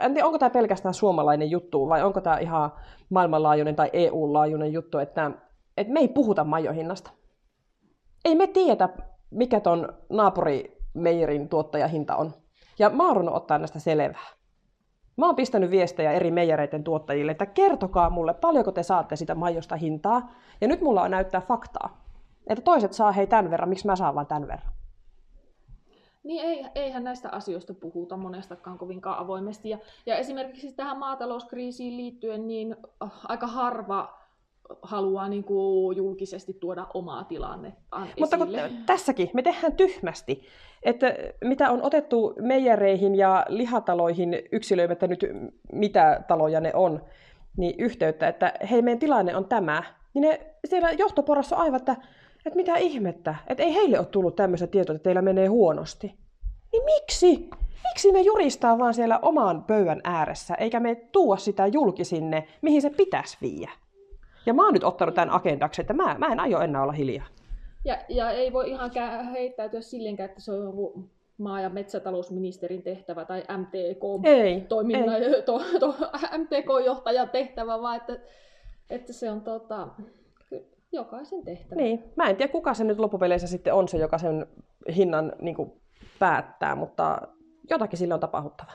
en 0.00 0.14
tiedä 0.14 0.26
onko 0.26 0.38
tämä 0.38 0.50
pelkästään 0.50 0.94
suomalainen 0.94 1.50
juttu 1.50 1.88
vai 1.88 2.02
onko 2.02 2.20
tämä 2.20 2.38
ihan 2.38 2.72
maailmanlaajuinen 3.10 3.76
tai 3.76 3.90
EU-laajuinen 3.92 4.72
juttu, 4.72 4.98
että, 4.98 5.30
että 5.76 5.92
me 5.92 6.00
ei 6.00 6.08
puhuta 6.08 6.44
majohinnasta. 6.44 7.10
Ei 8.24 8.34
me 8.34 8.46
tiedä, 8.46 8.88
mikä 9.30 9.60
ton 9.60 9.88
naapuri 10.08 10.78
Meijerin 10.94 11.48
tuottajahinta 11.48 12.16
on. 12.16 12.32
Ja 12.78 12.90
mä 12.90 13.08
oon 13.08 13.32
ottaa 13.32 13.58
näistä 13.58 13.78
selvää. 13.78 14.26
Mä 15.16 15.26
oon 15.26 15.36
pistänyt 15.36 15.70
viestejä 15.70 16.12
eri 16.12 16.30
meijereiden 16.30 16.84
tuottajille, 16.84 17.32
että 17.32 17.46
kertokaa 17.46 18.10
mulle, 18.10 18.34
paljonko 18.34 18.72
te 18.72 18.82
saatte 18.82 19.16
sitä 19.16 19.34
majosta 19.34 19.76
hintaa. 19.76 20.30
Ja 20.60 20.68
nyt 20.68 20.80
mulla 20.80 21.02
on 21.02 21.10
näyttää 21.10 21.40
faktaa. 21.40 22.04
Että 22.46 22.62
toiset 22.64 22.92
saa 22.92 23.12
hei 23.12 23.26
tämän 23.26 23.50
verran, 23.50 23.68
miksi 23.68 23.86
mä 23.86 23.96
saan 23.96 24.14
vain 24.14 24.26
tämän 24.26 24.48
verran. 24.48 24.72
Niin 26.22 26.44
ei, 26.44 26.66
eihän 26.74 27.04
näistä 27.04 27.28
asioista 27.32 27.74
puhuta 27.74 28.16
monestakaan 28.16 28.78
kovinkaan 28.78 29.18
avoimesti. 29.18 29.70
Ja, 29.70 29.78
ja 30.06 30.16
esimerkiksi 30.16 30.72
tähän 30.72 30.98
maatalouskriisiin 30.98 31.96
liittyen, 31.96 32.48
niin 32.48 32.76
äh, 33.02 33.10
aika 33.28 33.46
harva 33.46 34.23
haluaa 34.82 35.28
niin 35.28 35.44
kuin 35.44 35.96
julkisesti 35.96 36.52
tuoda 36.52 36.86
omaa 36.94 37.24
tilannettaan 37.24 38.08
Mutta 38.20 38.38
kun 38.38 38.48
tässäkin 38.86 39.30
me 39.34 39.42
tehdään 39.42 39.72
tyhmästi, 39.72 40.42
että 40.82 41.14
mitä 41.44 41.70
on 41.70 41.82
otettu 41.82 42.34
meijereihin 42.40 43.14
ja 43.14 43.46
lihataloihin 43.48 44.42
yksilöimättä 44.52 45.06
nyt 45.06 45.26
mitä 45.72 46.24
taloja 46.28 46.60
ne 46.60 46.70
on, 46.74 47.04
niin 47.56 47.74
yhteyttä, 47.78 48.28
että 48.28 48.52
hei 48.70 48.82
meidän 48.82 48.98
tilanne 48.98 49.36
on 49.36 49.44
tämä, 49.44 49.82
niin 50.14 50.22
ne 50.22 50.40
siellä 50.64 50.90
johtoporassa 50.92 51.56
on 51.56 51.62
aivan, 51.62 51.80
että, 51.80 51.96
että 52.46 52.56
mitä 52.56 52.76
ihmettä, 52.76 53.34
että 53.46 53.62
ei 53.62 53.74
heille 53.74 53.98
ole 53.98 54.06
tullut 54.06 54.36
tämmöistä 54.36 54.66
tietoa, 54.66 54.96
että 54.96 55.04
teillä 55.04 55.22
menee 55.22 55.46
huonosti. 55.46 56.14
Niin 56.72 56.84
miksi? 56.84 57.50
Miksi 57.84 58.12
me 58.12 58.20
juristaa 58.20 58.78
vaan 58.78 58.94
siellä 58.94 59.18
oman 59.22 59.64
pöydän 59.64 60.00
ääressä, 60.04 60.54
eikä 60.54 60.80
me 60.80 60.94
tuo 60.94 61.36
sitä 61.36 61.66
julki 61.66 62.04
sinne, 62.04 62.46
mihin 62.62 62.82
se 62.82 62.90
pitäisi 62.90 63.38
viiä? 63.42 63.70
Ja 64.46 64.54
mä 64.54 64.64
oon 64.64 64.74
nyt 64.74 64.84
ottanut 64.84 65.14
tämän 65.14 65.30
agendaksi, 65.30 65.80
että 65.80 65.92
mä, 65.92 66.16
mä 66.18 66.26
en 66.26 66.40
aio 66.40 66.60
enää 66.60 66.82
olla 66.82 66.92
hiljaa. 66.92 67.26
Ja, 67.84 67.98
ja 68.08 68.30
ei 68.30 68.52
voi 68.52 68.70
ihan 68.70 68.90
heittäytyä 69.32 69.80
sillenkään, 69.80 70.28
että 70.28 70.40
se 70.40 70.52
on 70.52 70.64
joku 70.64 71.10
maa- 71.38 71.60
ja 71.60 71.68
metsätalousministerin 71.70 72.82
tehtävä 72.82 73.24
tai 73.24 73.44
MTK-toiminnan, 73.58 75.20
to, 75.44 75.62
to, 75.80 75.94
MTK-johtajan 76.38 77.30
tehtävä, 77.30 77.82
vaan 77.82 77.96
että, 77.96 78.18
että 78.90 79.12
se 79.12 79.30
on 79.30 79.40
tota, 79.40 79.88
jokaisen 80.92 81.44
tehtävä. 81.44 81.80
Niin, 81.80 82.04
mä 82.16 82.28
en 82.28 82.36
tiedä 82.36 82.52
kuka 82.52 82.74
se 82.74 82.84
nyt 82.84 82.98
loppupeleissä 82.98 83.48
sitten 83.48 83.74
on 83.74 83.88
se, 83.88 83.98
joka 83.98 84.18
sen 84.18 84.46
hinnan 84.96 85.32
niin 85.40 85.54
kuin, 85.54 85.72
päättää, 86.18 86.74
mutta 86.74 87.18
jotakin 87.70 87.98
sille 87.98 88.14
on 88.14 88.20
tapahduttava. 88.20 88.72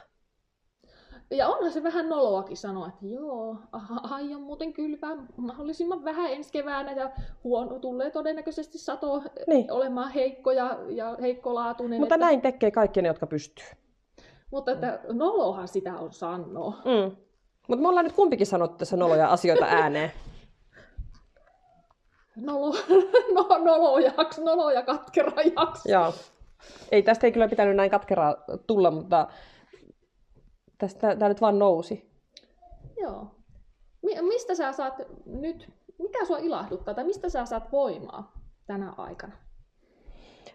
Ja 1.32 1.48
onhan 1.48 1.72
se 1.72 1.84
vähän 1.84 2.10
noloakin 2.10 2.58
sanoa, 2.58 2.88
että 2.88 3.06
joo, 3.06 3.58
aion 4.04 4.42
muuten 4.42 4.74
kylvää 4.74 5.18
mahdollisimman 5.38 6.04
vähän 6.04 6.32
ensi 6.32 6.52
keväänä 6.52 6.92
ja 6.92 7.12
huono, 7.44 7.80
tulee 7.80 8.12
todennäköisesti 8.12 8.78
sato 8.78 9.24
niin. 9.48 9.72
olemaan 9.72 10.12
heikko 10.12 10.52
ja, 10.52 10.78
ja 10.90 11.18
heikkolaatuinen. 11.22 12.00
Mutta 12.00 12.16
että... 12.16 12.26
näin 12.26 12.42
tekee 12.42 12.72
kaikki 12.72 13.02
ne, 13.02 13.08
jotka 13.08 13.28
pystyy. 13.28 13.66
Mutta 14.52 14.72
että 14.72 15.00
nolohan 15.12 15.68
sitä 15.68 15.94
on 15.96 16.14
sanoa. 16.14 16.74
Mm. 16.86 17.16
Mutta 17.68 17.82
me 17.82 17.88
ollaan 17.88 18.06
nyt 18.06 18.16
kumpikin 18.16 18.48
sanottu 18.48 18.78
tässä 18.78 18.98
noloja 18.98 19.28
asioita 19.28 19.66
ääneen. 19.66 20.12
Nolo, 22.36 22.76
no, 23.36 23.48
nolojaksi, 23.64 24.44
nolo 24.44 24.70
ja 24.70 24.84
katkera 24.84 25.42
jakso. 25.56 25.90
Joo. 25.90 26.14
Ei, 26.92 27.04
tästä 27.04 27.28
ei 27.28 27.32
kyllä 27.32 27.48
pitänyt 27.48 27.76
näin 27.76 27.92
katkeraa 27.92 28.36
tulla, 28.68 28.92
mutta 28.92 29.28
Tästä 30.80 31.16
tämä 31.16 31.30
nyt 31.30 31.42
vaan 31.42 31.60
nousi. 31.60 32.10
Joo. 33.02 33.28
Mi- 34.02 34.22
mistä 34.22 34.56
sä 34.56 34.72
saat 34.72 34.94
nyt, 35.26 35.70
mikä 36.00 36.26
sua 36.26 36.38
ilahduttaa 36.38 36.94
tai 36.94 37.04
mistä 37.04 37.30
sä 37.30 37.46
saat 37.46 37.72
voimaa 37.72 38.32
tänä 38.68 38.94
aikana? 38.98 39.34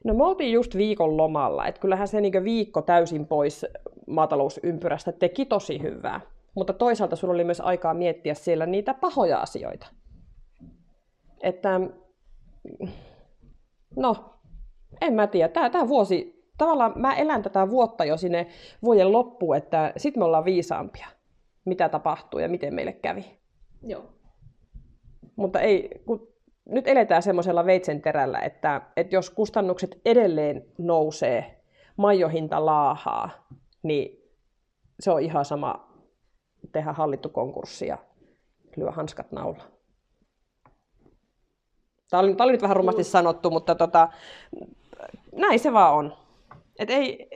No 0.05 0.15
me 0.15 0.25
oltiin 0.25 0.53
just 0.53 0.77
viikon 0.77 1.17
lomalla, 1.17 1.67
että 1.67 1.81
kyllähän 1.81 2.09
se 2.09 2.21
niin 2.21 2.45
viikko 2.45 2.83
täysin 2.83 3.27
pois 3.27 3.67
maatalousympyrästä 4.07 5.13
teki 5.13 5.47
tosi 5.47 5.83
hyvää. 5.83 6.21
Mutta 6.55 6.73
toisaalta 6.73 7.17
sulla 7.17 7.35
oli 7.35 7.45
myös 7.45 7.61
aikaa 7.61 7.95
miettiä 7.95 8.35
siellä 8.35 8.67
niitä 8.67 8.95
pahoja 8.95 9.39
asioita. 9.39 9.87
Että, 11.41 11.81
no, 13.97 14.17
en 15.01 15.13
mä 15.13 15.27
tiedä. 15.27 15.49
Tämä, 15.49 15.71
tämä 15.71 15.89
vuosi 15.89 16.34
tavallaan 16.59 16.93
mä 16.97 17.15
elän 17.15 17.43
tätä 17.43 17.71
vuotta 17.71 18.05
jo 18.05 18.17
sinne 18.17 18.47
vuoden 18.83 19.13
loppuun, 19.13 19.57
että 19.57 19.93
sitten 19.97 20.21
me 20.21 20.25
ollaan 20.25 20.45
viisaampia, 20.45 21.07
mitä 21.65 21.89
tapahtuu 21.89 22.41
ja 22.41 22.49
miten 22.49 22.75
meille 22.75 22.93
kävi. 22.93 23.39
Joo. 23.83 24.05
Mutta 25.37 25.61
ei, 25.61 26.03
kun 26.07 26.29
nyt 26.65 26.89
eletään 26.89 27.23
semmoisella 27.23 27.67
veitsen 27.67 28.03
terällä, 28.03 28.41
että, 28.41 28.81
että 28.97 29.17
jos 29.17 29.31
kustannukset 29.31 30.01
edelleen 30.05 30.65
nousee, 30.79 31.61
majohinta 31.97 32.67
laahaa, 32.67 33.31
niin 33.83 34.25
se 35.01 35.11
on 35.11 35.23
ihan 35.23 35.45
sama 35.45 35.89
tehdä 36.73 36.93
hallittu 36.93 37.29
konkurssi 37.29 37.87
ja 37.87 37.99
lyö 38.77 38.91
hanskat 38.91 39.33
naula. 39.33 39.65
Tämä 42.11 42.21
oli, 42.21 42.35
tämä 42.35 42.45
oli 42.45 42.53
nyt 42.53 42.63
vähän 42.63 42.77
rumasti 42.77 43.05
sanottu, 43.05 43.51
mutta 43.51 43.75
tota, 43.75 44.09
näin 45.33 45.59
se 45.59 45.73
vaan 45.73 45.95
on. 45.95 46.24
Et 46.79 46.91
ei, 46.91 47.29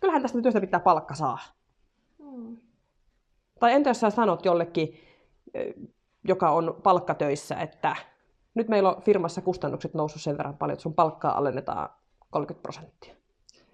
kyllähän 0.00 0.22
tästä 0.22 0.42
työstä 0.42 0.60
pitää 0.60 0.80
palkka 0.80 1.14
saa. 1.14 1.38
Mm. 2.18 2.56
Tai 3.60 3.72
entä 3.72 3.90
jos 3.90 4.00
sä 4.00 4.10
sanot 4.10 4.44
jollekin, 4.44 5.00
joka 6.28 6.50
on 6.50 6.80
palkkatöissä, 6.82 7.54
että 7.54 7.96
nyt 8.54 8.68
meillä 8.68 8.92
on 8.92 9.02
firmassa 9.02 9.40
kustannukset 9.40 9.94
noussut 9.94 10.22
sen 10.22 10.38
verran 10.38 10.56
paljon, 10.56 10.72
että 10.72 10.82
sun 10.82 10.94
palkkaa 10.94 11.38
alennetaan 11.38 11.88
30 12.30 12.62
prosenttia. 12.62 13.14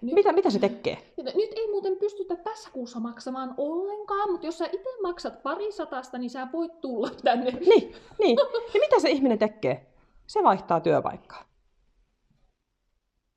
Nyt, 0.01 0.13
mitä, 0.13 0.33
mitä 0.33 0.49
se 0.49 0.59
tekee? 0.59 1.13
Nyt 1.17 1.53
ei 1.55 1.67
muuten 1.71 1.97
pystytä 1.97 2.35
tässä 2.35 2.69
kuussa 2.71 2.99
maksamaan 2.99 3.53
ollenkaan, 3.57 4.31
mutta 4.31 4.45
jos 4.47 4.57
sä 4.57 4.65
itse 4.65 4.89
maksat 5.01 5.43
pari 5.43 5.71
satasta, 5.71 6.17
niin 6.17 6.29
sä 6.29 6.47
voit 6.53 6.81
tulla 6.81 7.09
tänne. 7.23 7.51
Niin, 7.51 7.95
niin. 8.19 8.37
Ja 8.73 8.79
mitä 8.79 8.99
se 8.99 9.09
ihminen 9.09 9.39
tekee? 9.39 9.93
Se 10.27 10.43
vaihtaa 10.43 10.79
työpaikkaa. 10.79 11.43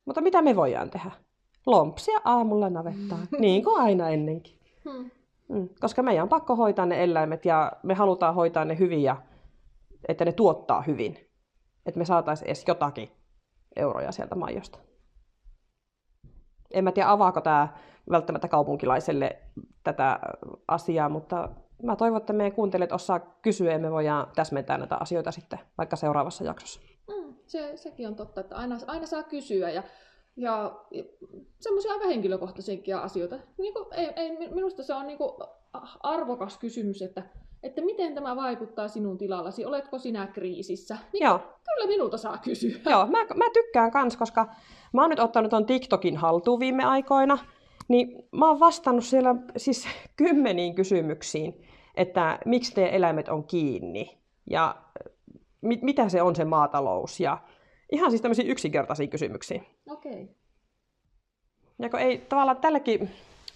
Mutta 0.04 0.20
mitä 0.20 0.42
me 0.42 0.56
voidaan 0.56 0.90
tehdä? 0.90 1.10
Lompsia 1.70 2.20
aamulla 2.24 2.70
navettaan, 2.70 3.28
niin 3.38 3.64
kuin 3.64 3.80
aina 3.80 4.08
ennenkin. 4.08 4.58
Hmm. 4.84 5.10
Mm. 5.48 5.68
Koska 5.80 6.02
meidän 6.02 6.22
on 6.22 6.28
pakko 6.28 6.56
hoitaa 6.56 6.86
ne 6.86 7.04
eläimet 7.04 7.44
ja 7.44 7.72
me 7.82 7.94
halutaan 7.94 8.34
hoitaa 8.34 8.64
ne 8.64 8.78
hyvin 8.78 9.02
ja 9.02 9.16
että 10.08 10.24
ne 10.24 10.32
tuottaa 10.32 10.82
hyvin. 10.82 11.16
Että 11.86 11.98
me 11.98 12.04
saataisiin 12.04 12.46
edes 12.46 12.64
jotakin 12.68 13.10
euroja 13.76 14.12
sieltä 14.12 14.34
maijosta. 14.34 14.78
En 16.70 16.84
mä 16.84 16.92
tiedä, 16.92 17.10
avaako 17.10 17.40
tämä 17.40 17.68
välttämättä 18.10 18.48
kaupunkilaiselle 18.48 19.38
tätä 19.84 20.20
asiaa, 20.68 21.08
mutta 21.08 21.48
mä 21.82 21.96
toivon, 21.96 22.20
että 22.20 22.32
meidän 22.32 22.52
kuuntelijat 22.52 22.92
osaa 22.92 23.20
kysyä 23.20 23.72
ja 23.72 23.78
me 23.78 23.90
voidaan 23.90 24.26
täsmentää 24.34 24.78
näitä 24.78 24.96
asioita 25.00 25.30
sitten 25.30 25.58
vaikka 25.78 25.96
seuraavassa 25.96 26.44
jaksossa. 26.44 26.80
Mm, 27.08 27.34
se, 27.46 27.76
sekin 27.76 28.08
on 28.08 28.14
totta, 28.14 28.40
että 28.40 28.56
aina, 28.56 28.76
aina 28.86 29.06
saa 29.06 29.22
kysyä 29.22 29.70
ja, 29.70 29.82
ja, 30.36 30.72
semmoisia 31.60 31.92
aika 31.92 32.06
henkilökohtaisiakin 32.06 32.96
asioita. 32.96 33.38
Niin 33.58 33.74
kuin, 33.74 33.86
ei, 33.92 34.06
ei, 34.16 34.48
minusta 34.54 34.82
se 34.82 34.94
on 34.94 35.06
niin 35.06 35.18
kuin 35.18 35.32
arvokas 36.02 36.58
kysymys, 36.58 37.02
että, 37.02 37.22
että 37.62 37.82
miten 37.82 38.14
tämä 38.14 38.36
vaikuttaa 38.36 38.88
sinun 38.88 39.18
tilallasi, 39.18 39.64
oletko 39.64 39.98
sinä 39.98 40.26
kriisissä? 40.26 40.98
Niin 41.12 41.24
Joo. 41.24 41.38
Kyllä 41.38 41.86
minulta 41.86 42.16
saa 42.16 42.38
kysyä. 42.38 42.76
Joo, 42.90 43.06
mä, 43.06 43.18
mä 43.34 43.50
tykkään 43.52 43.90
kans, 43.90 44.16
koska 44.16 44.46
mä 44.92 45.00
oon 45.00 45.10
nyt 45.10 45.20
ottanut 45.20 45.50
ton 45.50 45.66
TikTokin 45.66 46.16
haltuun 46.16 46.60
viime 46.60 46.84
aikoina, 46.84 47.38
niin 47.88 48.28
mä 48.32 48.48
oon 48.48 48.60
vastannut 48.60 49.04
siellä 49.04 49.34
siis 49.56 49.86
kymmeniin 50.16 50.74
kysymyksiin, 50.74 51.66
että 51.94 52.38
miksi 52.46 52.74
teidän 52.74 52.94
eläimet 52.94 53.28
on 53.28 53.44
kiinni 53.44 54.18
ja 54.50 54.76
mit, 55.60 55.82
mitä 55.82 56.08
se 56.08 56.22
on 56.22 56.36
se 56.36 56.44
maatalous 56.44 57.20
ja 57.20 57.38
ihan 57.92 58.10
siis 58.10 58.22
tämmöisiä 58.22 58.44
yksinkertaisia 58.44 59.06
kysymyksiä. 59.06 59.62
Okei. 59.86 60.12
Okay. 60.12 60.34
Ja 61.78 61.90
kun 61.90 62.00
ei 62.00 62.18
tavallaan 62.18 62.56
tällekin 62.56 63.10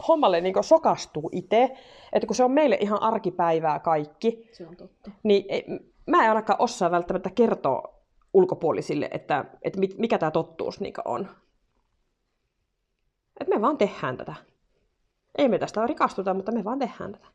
hommalle 0.09 0.41
niin 0.41 0.65
sokastuu 0.65 1.31
itse, 1.33 1.77
että 2.13 2.27
kun 2.27 2.37
se 2.37 2.45
on 2.45 2.51
meille 2.51 2.79
ihan 2.81 3.03
arkipäivää 3.03 3.79
kaikki, 3.79 4.49
Se 4.53 4.67
on 4.67 4.77
totta. 4.77 5.11
niin 5.23 5.45
ei, 5.49 5.65
mä 6.07 6.23
en 6.23 6.29
ainakaan 6.29 6.61
osaa 6.63 6.91
välttämättä 6.91 7.31
kertoa 7.31 7.95
ulkopuolisille, 8.35 9.09
että, 9.13 9.45
että 9.63 9.81
mikä 9.99 10.19
tämä 10.19 10.31
tottuus 10.31 10.81
niin 10.81 10.95
on. 11.05 11.29
Että 13.41 13.55
me 13.55 13.61
vaan 13.61 13.79
tehdään 13.79 14.17
tätä. 14.17 14.35
Ei 15.39 15.49
me 15.49 15.59
tästä 15.59 15.87
rikastuta, 15.87 16.35
mutta 16.35 16.53
me 16.53 16.65
vaan 16.65 16.79
tehdään 16.79 17.13
tätä. 17.13 17.27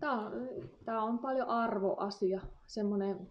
Tämä 0.00 0.12
on, 0.12 0.32
tämä 0.90 1.02
on 1.02 1.18
paljon 1.18 1.48
arvoasia, 1.48 2.40
semmoinen 2.66 3.30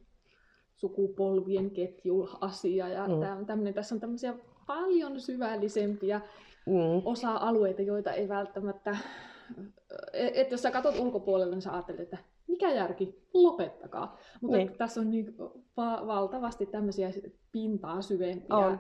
sukupolvien 0.76 1.72
ketjuasia 1.72 2.88
ja 2.88 3.08
Mm. 3.08 3.14
mm. 3.14 3.46
tämmöinen, 3.46 3.74
tässä 3.74 3.96
on 3.96 4.02
tämmöisiä 4.02 4.34
paljon 4.68 5.20
syvällisempiä 5.20 6.22
Mm. 6.66 7.02
osa-alueita, 7.06 7.82
joita 7.82 8.12
ei 8.12 8.30
välttämättä... 8.30 8.98
Että 10.14 10.54
jos 10.54 10.62
sä 10.62 10.72
katsot 10.72 11.00
ulkopuolelle, 11.00 11.56
niin 11.56 11.62
sä 11.62 11.74
ajattelet, 11.74 12.00
että 12.00 12.18
mikä 12.48 12.72
järki, 12.72 13.28
lopettakaa. 13.34 14.18
Mutta 14.42 14.58
niin. 14.58 14.78
tässä 14.78 15.02
on 15.02 15.10
niin 15.10 15.38
va- 15.78 16.08
valtavasti 16.08 16.66
tämmöisiä 16.66 17.10
pintaa 17.52 18.02
syvempiä 18.02 18.56
On. 18.58 18.80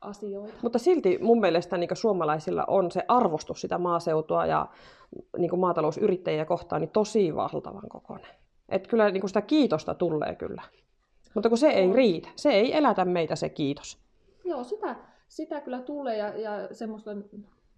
Asioita. 0.00 0.54
Mutta 0.62 0.78
silti 0.78 1.18
mun 1.20 1.40
mielestä 1.40 1.76
niin 1.76 1.96
suomalaisilla 1.96 2.64
on 2.66 2.90
se 2.90 3.04
arvostus 3.08 3.60
sitä 3.60 3.78
maaseutua 3.78 4.46
ja 4.46 4.66
niin 5.38 5.58
maatalousyrittäjiä 5.58 6.44
kohtaan 6.44 6.80
niin 6.80 6.90
tosi 6.90 7.34
valtavan 7.34 7.88
kokoinen. 7.88 8.30
Et 8.68 8.86
kyllä 8.86 9.10
niin 9.10 9.28
sitä 9.28 9.42
kiitosta 9.42 9.94
tulee 9.94 10.34
kyllä. 10.34 10.62
Mutta 11.34 11.48
kun 11.48 11.58
se 11.58 11.68
ei 11.68 11.92
riitä, 11.92 12.28
se 12.36 12.50
ei 12.50 12.76
elätä 12.76 13.04
meitä 13.04 13.36
se 13.36 13.48
kiitos. 13.48 13.98
Joo, 14.44 14.64
sitä, 14.64 14.96
sitä 15.28 15.60
kyllä 15.60 15.80
tulee 15.80 16.16
ja, 16.16 16.38
ja 16.38 16.74
semmoista, 16.74 17.10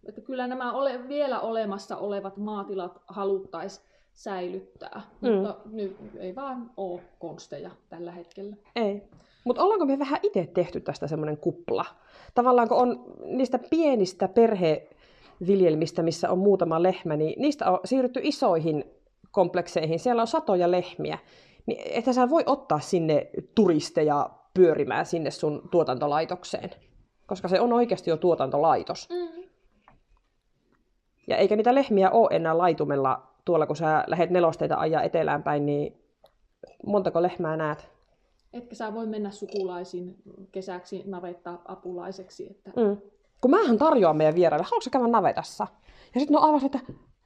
että 0.09 0.20
kyllä 0.20 0.46
nämä 0.46 0.72
ole, 0.72 1.09
vielä 1.09 1.40
olemassa 1.40 1.96
olevat 1.96 2.37
maatilat 2.37 3.02
haluttaisiin 3.06 3.87
säilyttää, 4.12 5.00
mm. 5.20 5.33
mutta 5.33 5.56
nyt 5.64 5.96
ei 6.18 6.35
vaan 6.35 6.70
ole 6.76 7.00
konsteja 7.18 7.70
tällä 7.88 8.12
hetkellä. 8.12 8.56
Ei. 8.76 9.02
Mutta 9.44 9.62
ollaanko 9.62 9.87
me 9.87 9.98
vähän 9.98 10.20
itse 10.22 10.46
tehty 10.55 10.81
tästä 10.81 11.07
semmoinen 11.07 11.37
kupla? 11.37 11.85
Tavallaan 12.35 12.68
kun 12.68 12.79
on 12.79 13.05
niistä 13.24 13.59
pienistä 13.70 14.29
perheviljelmistä, 14.29 16.03
missä 16.03 16.31
on 16.31 16.38
muutama 16.38 16.83
lehmä, 16.83 17.16
niin 17.16 17.42
niistä 17.42 17.70
on 17.70 17.79
siirrytty 17.85 18.20
isoihin 18.22 18.85
komplekseihin. 19.31 19.98
Siellä 19.98 20.22
on 20.22 20.26
satoja 20.26 20.70
lehmiä. 20.70 21.18
Niin 21.66 21.83
että 21.85 22.12
sä 22.12 22.31
voi 22.31 22.42
ottaa 22.46 22.81
sinne 22.81 23.31
turisteja 23.55 24.31
pyörimään 24.55 25.07
sinne 25.07 25.31
sun 25.31 25.68
tuotantolaitokseen. 25.70 26.70
Koska 27.26 27.48
se 27.48 27.61
on 27.61 27.72
oikeasti 27.72 28.11
jo 28.11 28.16
tuotantolaitos. 28.16 29.09
Mm. 29.11 29.42
Ja 31.26 31.37
eikä 31.37 31.57
niitä 31.57 31.74
lehmiä 31.74 32.11
ole 32.11 32.29
enää 32.31 32.59
laitumella 32.59 33.22
tuolla, 33.44 33.66
kun 33.66 33.76
sä 33.76 34.05
lähdet 34.07 34.31
nelosteita 34.31 34.76
ajaa 34.76 35.03
etelään 35.03 35.42
päin, 35.42 35.66
niin 35.66 36.03
montako 36.87 37.22
lehmää 37.22 37.57
näet? 37.57 37.99
Etkä 38.52 38.74
sä 38.74 38.94
voi 38.94 39.06
mennä 39.06 39.30
sukulaisiin 39.30 40.16
kesäksi 40.52 41.02
navetta 41.06 41.58
apulaiseksi. 41.64 42.46
Että... 42.46 42.80
Mm. 42.80 42.96
Kun 43.40 43.50
mähän 43.50 43.78
tarjoan 43.78 44.16
meidän 44.16 44.34
vieraille, 44.34 44.64
haluatko 44.64 44.84
sä 44.84 44.90
käydä 44.90 45.06
navetassa? 45.06 45.66
Ja 46.14 46.20
sitten 46.20 46.34
ne 46.34 46.38
on 46.38 46.44
aivan 46.44 46.64
että 46.64 46.80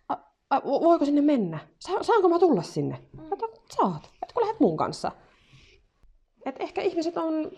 a, 0.08 0.14
a, 0.50 0.58
vo- 0.58 0.84
voiko 0.84 1.04
sinne 1.04 1.20
mennä? 1.20 1.58
Sa, 1.78 2.02
saanko 2.02 2.28
mä 2.28 2.38
tulla 2.38 2.62
sinne? 2.62 2.98
Mm. 3.12 3.20
Oon, 3.30 3.52
saat, 3.76 4.10
et 4.22 4.32
kun 4.32 4.42
lähdet 4.42 4.60
mun 4.60 4.76
kanssa. 4.76 5.12
Et 6.46 6.56
ehkä 6.58 6.82
ihmiset 6.82 7.16
on 7.16 7.50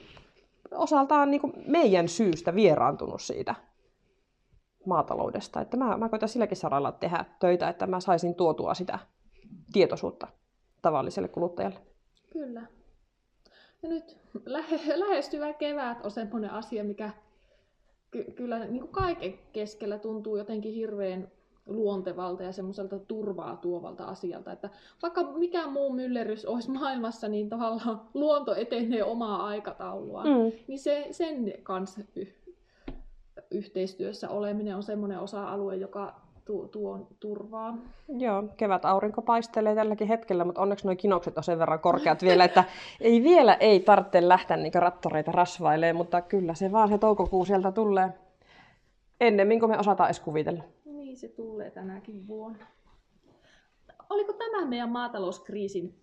osaltaan 0.71 1.31
niin 1.31 1.41
meidän 1.67 2.09
syystä 2.09 2.55
vieraantunut 2.55 3.23
siitä 3.23 3.55
maataloudesta. 4.87 5.61
Että 5.61 5.77
mä, 5.77 5.97
mä 5.97 6.09
koitan 6.09 6.29
silläkin 6.29 6.57
saralla 6.57 6.93
tehdä 6.93 7.25
töitä, 7.41 7.69
että 7.69 7.87
mä 7.87 8.01
saisin 8.01 8.35
tuotua 8.35 8.75
sitä 8.75 8.99
tietoisuutta 9.73 10.27
tavalliselle 10.83 11.29
kuluttajalle. 11.29 11.79
Kyllä. 12.33 12.63
Ja 13.87 13.93
nyt 13.93 14.17
lähe, 14.47 14.99
lähestyvä 14.99 15.53
kevät 15.53 16.05
on 16.05 16.11
semmoinen 16.11 16.51
asia, 16.51 16.85
mikä 16.85 17.11
ky- 18.11 18.33
kyllä 18.35 18.59
niin 18.59 18.81
kuin 18.81 18.93
kaiken 18.93 19.39
keskellä 19.53 19.99
tuntuu 19.99 20.37
jotenkin 20.37 20.75
hirveän 20.75 21.29
luontevalta 21.67 22.43
ja 22.43 22.53
semmoiselta 22.53 22.99
turvaa 22.99 23.57
tuovalta 23.57 24.05
asialta. 24.05 24.53
Että 24.53 24.71
vaikka 25.03 25.23
mikä 25.23 25.67
muu 25.67 25.93
myllerys 25.93 26.45
olisi 26.47 26.71
maailmassa, 26.71 27.29
niin 27.29 27.49
tavallaan 27.49 28.01
luonto 28.15 28.55
etenee 28.55 29.05
omaa 29.05 29.47
aikatauluaan. 29.47 30.29
Mm. 30.29 30.53
Niin 30.69 30.79
se, 30.79 31.07
sen 31.11 31.53
kanssa 31.63 32.01
y- 32.17 32.53
yhteistyössä 33.51 34.29
oleminen 34.29 34.77
on 34.77 34.83
semmoinen 34.83 35.21
osa-alue, 35.21 35.77
joka 35.77 36.26
tuo, 36.47 36.69
tuo 36.69 37.07
turvaa. 37.21 37.79
Joo, 38.09 38.45
kevät 38.57 38.85
aurinko 38.85 39.23
paistelee 39.23 39.75
tälläkin 39.75 40.09
hetkellä, 40.09 40.45
mutta 40.45 40.61
onneksi 40.61 40.87
nuo 40.87 40.97
kinokset 40.97 41.37
on 41.37 41.45
sen 41.45 41.59
verran 41.59 41.81
korkeat 41.81 42.23
vielä, 42.23 42.45
että 42.45 42.65
ei 43.01 43.23
vielä 43.23 43.55
ei 43.55 43.81
tarvitse 43.81 44.29
lähteä 44.29 44.57
niin 44.57 44.75
rattoreita 44.75 45.33
rasvailemaan, 45.33 45.97
mutta 45.97 46.21
kyllä 46.21 46.55
se 46.55 46.73
vaan 46.73 46.89
se 46.89 46.99
toukokuu 46.99 47.45
sieltä 47.45 47.73
tulee 47.73 48.09
ennemmin 49.21 49.61
kuin 49.61 49.71
me 49.71 49.79
osataan 49.79 50.07
edes 50.07 50.21
kuvitella. 50.21 50.63
Niin 50.85 51.17
se 51.17 51.29
tulee 51.29 51.71
tänäkin 51.71 52.27
vuonna. 52.27 52.67
Oliko 54.11 54.33
tämä 54.33 54.67
meidän 54.67 54.91
maatalouskriisin 54.91 55.95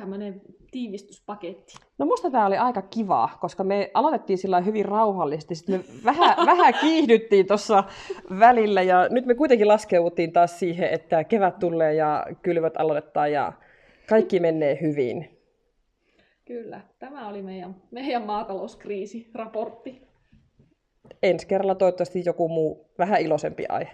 tämmöinen 0.00 0.40
tiivistyspaketti? 0.70 1.74
No 1.98 2.06
musta 2.06 2.30
tämä 2.30 2.46
oli 2.46 2.56
aika 2.56 2.82
kiva, 2.82 3.30
koska 3.40 3.64
me 3.64 3.90
aloitettiin 3.94 4.38
sillä 4.38 4.60
hyvin 4.60 4.84
rauhallisesti, 4.84 5.54
sitten 5.54 5.74
me 5.78 5.84
vähän, 6.04 6.36
vähän 6.56 6.74
kiihdyttiin 6.80 7.46
tuossa 7.46 7.84
välillä 8.38 8.82
ja 8.82 9.08
nyt 9.10 9.26
me 9.26 9.34
kuitenkin 9.34 9.68
laskeuttiin 9.68 10.32
taas 10.32 10.58
siihen, 10.58 10.90
että 10.90 11.24
kevät 11.24 11.58
tulee 11.58 11.94
ja 11.94 12.26
kylvöt 12.42 12.76
aloitetaan 12.76 13.32
ja 13.32 13.52
kaikki 14.08 14.40
menee 14.40 14.78
hyvin. 14.80 15.38
Kyllä, 16.44 16.80
tämä 16.98 17.28
oli 17.28 17.42
meidän, 17.42 17.76
meidän 17.90 18.22
maatalouskriisiraportti. 18.22 20.02
Ensi 21.22 21.46
kerralla 21.46 21.74
toivottavasti 21.74 22.22
joku 22.26 22.48
muu 22.48 22.90
vähän 22.98 23.20
iloisempi 23.20 23.64
aihe. 23.68 23.90